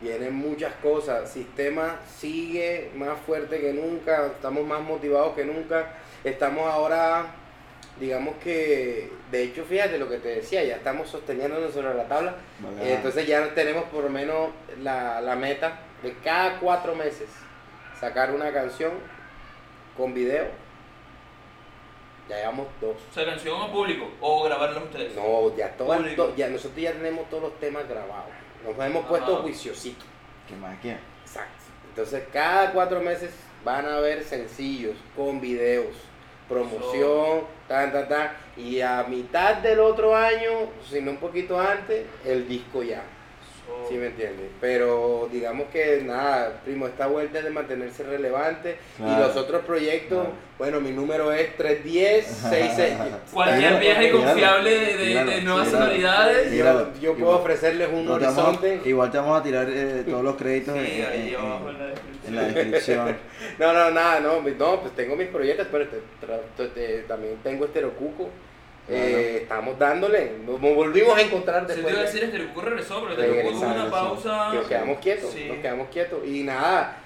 [0.00, 1.30] Vienen muchas cosas.
[1.30, 4.26] Sistema sigue más fuerte que nunca.
[4.26, 5.92] Estamos más motivados que nunca.
[6.24, 7.26] Estamos ahora,
[8.02, 12.34] digamos que, de hecho, fíjate lo que te decía, ya estamos sosteniéndonos sobre la tabla.
[12.80, 14.48] Eh, Entonces ya tenemos por lo menos
[14.82, 17.28] la, la meta de cada cuatro meses
[18.00, 18.90] sacar una canción
[19.96, 20.46] con video
[22.28, 22.96] Ya llevamos dos.
[23.10, 25.14] O sea, canción o público, o grabarla ustedes.
[25.14, 28.30] No, ya todas, to- ya nosotros ya tenemos todos los temas grabados.
[28.64, 29.08] Nos hemos Ajá.
[29.08, 30.06] puesto juiciositos.
[30.48, 30.96] ¿Qué más qué?
[31.24, 31.52] Exacto.
[31.88, 33.30] Entonces, cada cuatro meses
[33.64, 35.94] van a haber sencillos con videos,
[36.48, 38.30] promoción, tan, tan, tan.
[38.56, 43.02] Y a mitad del otro año, si no un poquito antes, el disco ya.
[43.66, 44.46] So- ¿Sí me entiendes?
[44.60, 48.76] Pero digamos que nada, primo, esta vuelta es de mantenerse relevante.
[48.98, 50.34] Y los otros proyectos, Claro.
[50.58, 52.94] bueno, mi número es 310 66.
[53.32, 56.52] Cualquier viaje confiable de, de- míralo, de nuevas sonoridades.
[56.52, 57.36] Yo, yo puedo Igual.
[57.40, 58.80] ofrecerles un No te vamos a- horizonte.
[58.88, 61.68] igual te vamos a tirar eh, todos los créditos en, Sí, en- ahí en- abajo
[61.68, 62.34] en la en descripción.
[62.34, 63.16] la descripción.
[63.58, 67.36] No, no, nada, no, no, pues tengo mis proyectos, pero te- tra- te- te- también
[67.42, 67.66] tengo
[68.88, 69.18] Esterocuco.
[69.18, 71.94] Eh, estamos dándole, nos volvimos a encontrar Si te después.
[71.94, 74.48] iba a de- decir, Cuco regresó, pero Regresando, una pausa.
[74.50, 75.44] que nos quedamos quietos, Sí.
[75.48, 76.26] nos quedamos quietos.
[76.26, 76.96] Y nada,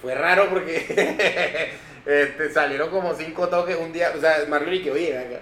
[0.00, 1.72] fue raro porque
[2.06, 4.12] este, salieron como cinco toques un día.
[4.16, 5.40] O sea, Marlon y que, oye, acá.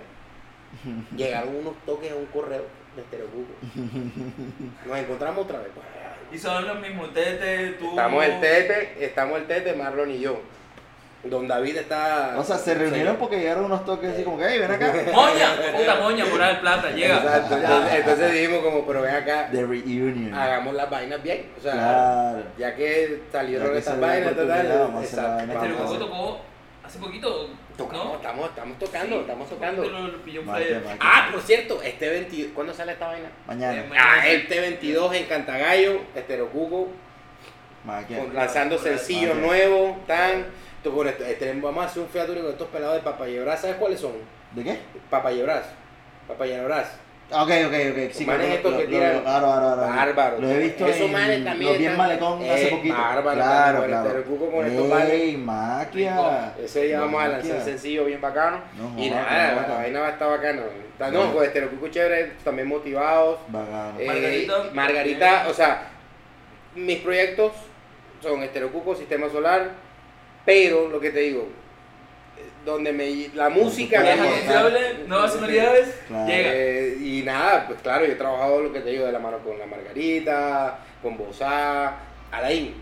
[1.16, 2.64] llegaron unos toques a un correo
[2.96, 3.52] de Esterocuco.
[4.86, 5.68] Nos encontramos otra vez.
[6.32, 7.90] Y son los mismos, Tete, tú.
[7.90, 10.40] Estamos el Tete, estamos el Tete, Marlon y yo.
[11.22, 12.34] Don David está.
[12.38, 14.90] O sea, se reunieron porque llegaron unos toques así como que, hey, ven acá.
[15.12, 17.16] Moña, puta moña, moral de plata, llega.
[17.18, 20.32] Exacto, entonces, entonces dijimos como, pero ven acá, The reunion.
[20.32, 21.50] hagamos las vainas bien.
[21.58, 22.42] O sea, Claro.
[22.56, 25.84] ya que salieron estas vainas, total, vamos a hacer la exacto.
[25.84, 26.40] Este tocó
[26.84, 28.14] hace poquito, Tocamos, ¿no?
[28.16, 29.84] estamos, estamos tocando, Sí, estamos tocando.
[29.84, 30.42] lo- lo pilló.
[31.00, 33.28] Ah, por cierto, este 22, ¿cuándo sale esta vaina?
[33.46, 33.74] Mañana.
[33.78, 36.00] Eh, Ah, este 22 en Cantagallo,
[37.84, 38.18] Maquia.
[38.18, 40.46] con- lanzando sencillos nuevos, tan.
[40.82, 43.76] Tú con esto- este, vamos a hacer un featuring con estos pelados de Papayebras, ¿sabes
[43.76, 44.12] cuáles son?
[44.52, 44.78] ¿De qué?
[45.10, 45.64] Papayebras,
[46.28, 46.92] Papayebras.
[47.32, 48.10] Ah, Ok, ok, ok.
[48.12, 49.94] Sí, manes lo- estos lo- que tiran- lo- Claro, claro, claro.
[49.94, 50.40] Bárbaro.
[50.40, 52.94] Lo he visto Esos en manes también Los bien malecón Eh, hace poquito.
[52.96, 54.08] bárbaro, claro, claro.
[54.08, 55.10] Este Cuco con estos manes.
[55.10, 56.54] Ey, maquia.
[56.60, 58.58] Ese día vamos a lanzar sencillo bien bacano.
[58.76, 60.62] No y nada, no la vaina va a estar bacana.
[60.98, 61.10] No.
[61.26, 63.38] No, con Esterocuco chévere, también motivados.
[63.46, 64.00] Bacano.
[64.00, 64.54] Eh, Margarita.
[64.74, 65.82] Margarita, o sea,
[66.74, 67.52] mis proyectos
[68.20, 69.70] son Esterocuco, Sistema Solar,
[70.44, 71.48] pero lo que te digo,
[72.64, 74.22] donde me la música Claro.
[74.24, 76.26] confiable, nuevas sonoridades, Claro.
[76.26, 76.50] llega.
[76.52, 79.38] Eh, y nada, pues claro, yo he trabajado lo que te digo de la mano
[79.38, 81.94] con la Margarita, con Bozá,
[82.30, 82.74] Alain.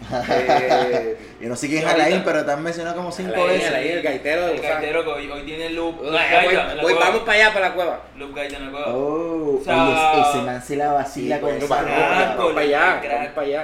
[0.30, 3.68] Eh, Yo no sé quién es Alain, pero te han mencionado como cinco Alain, veces.
[3.68, 4.72] Alain, el gaitero de El Bozá.
[4.74, 6.74] gaitero que hoy, hoy tiene loop, la cueva.
[6.98, 8.00] vamos para allá, para la cueva.
[8.16, 8.86] Loop gaita en la cueva.
[8.94, 13.32] Oh, O sea, oye, ese man se la vacila sí, con vamos, vamos para allá,
[13.34, 13.60] para allá.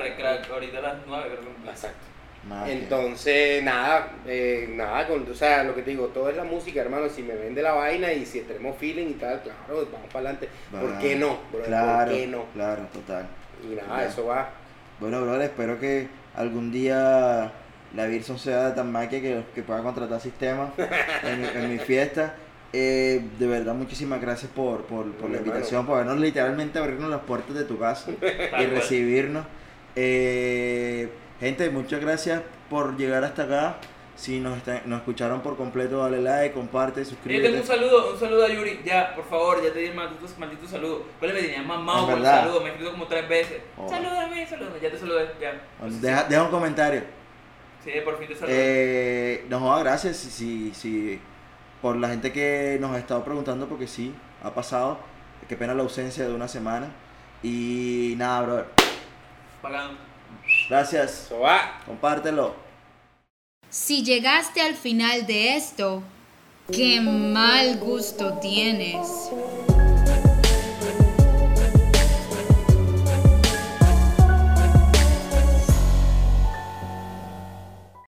[0.53, 1.97] ahorita a las 9 creo que Exacto.
[2.69, 6.81] Entonces, nada, eh, nada, con, o sea, lo que te digo, todo es la música,
[6.81, 7.09] hermano.
[7.09, 10.49] Si me vende la vaina y si tenemos feeling y tal, claro, vamos para adelante.
[10.71, 11.39] ¿Por qué no?
[11.53, 11.63] bro?
[11.65, 12.45] Claro, ¿Por qué no?
[12.55, 13.27] claro, total.
[13.65, 14.09] Y nada, Ya.
[14.09, 14.51] eso va.
[15.01, 17.53] Bueno, brother, espero que algún día
[17.95, 20.71] la Virson sea tan maquia que, que pueda contratar sistemas
[21.25, 22.35] en, mi- en mi fiesta.
[22.73, 25.47] Eh, de verdad, muchísimas gracias por, por, por la Hermano.
[25.55, 28.11] invitación, por vernos literalmente abrirnos las puertas de tu casa
[28.61, 29.47] y recibirnos.
[29.95, 31.09] Eh,
[31.41, 33.77] gente, muchas gracias por llegar hasta acá.
[34.17, 37.61] Si nos, está- nos escucharon por completo, dale like, comparte, Yo tengo suscríbete.
[37.61, 40.67] un saludo, un saludo a Yuri, ya, por favor, ya te di el maldito, maldito
[40.67, 41.05] saludo.
[41.19, 42.61] ¿Cuál me tenías mamado por el saludo?
[42.61, 43.59] Me he escrito como tres veces.
[43.77, 43.87] Oh.
[43.87, 45.61] Salúdame, salúdame, ya te saludé, ya.
[46.01, 47.03] Deja, deja un comentario.
[47.85, 48.55] Sí, por fin te saludé.
[48.57, 51.21] Eh, no, gracias si, si, si-
[51.83, 54.99] por la gente que nos ha estado preguntando, porque sí, ha pasado.
[55.47, 56.89] Qué pena la ausencia de una semana.
[57.43, 58.65] Y nada, bro.
[59.61, 59.99] Pagando.
[60.69, 61.27] Gracias.
[61.27, 61.81] Eso va.
[61.87, 62.55] Compártelo.
[63.69, 66.03] Si llegaste al final de esto,
[66.73, 69.31] qué mal gusto tienes.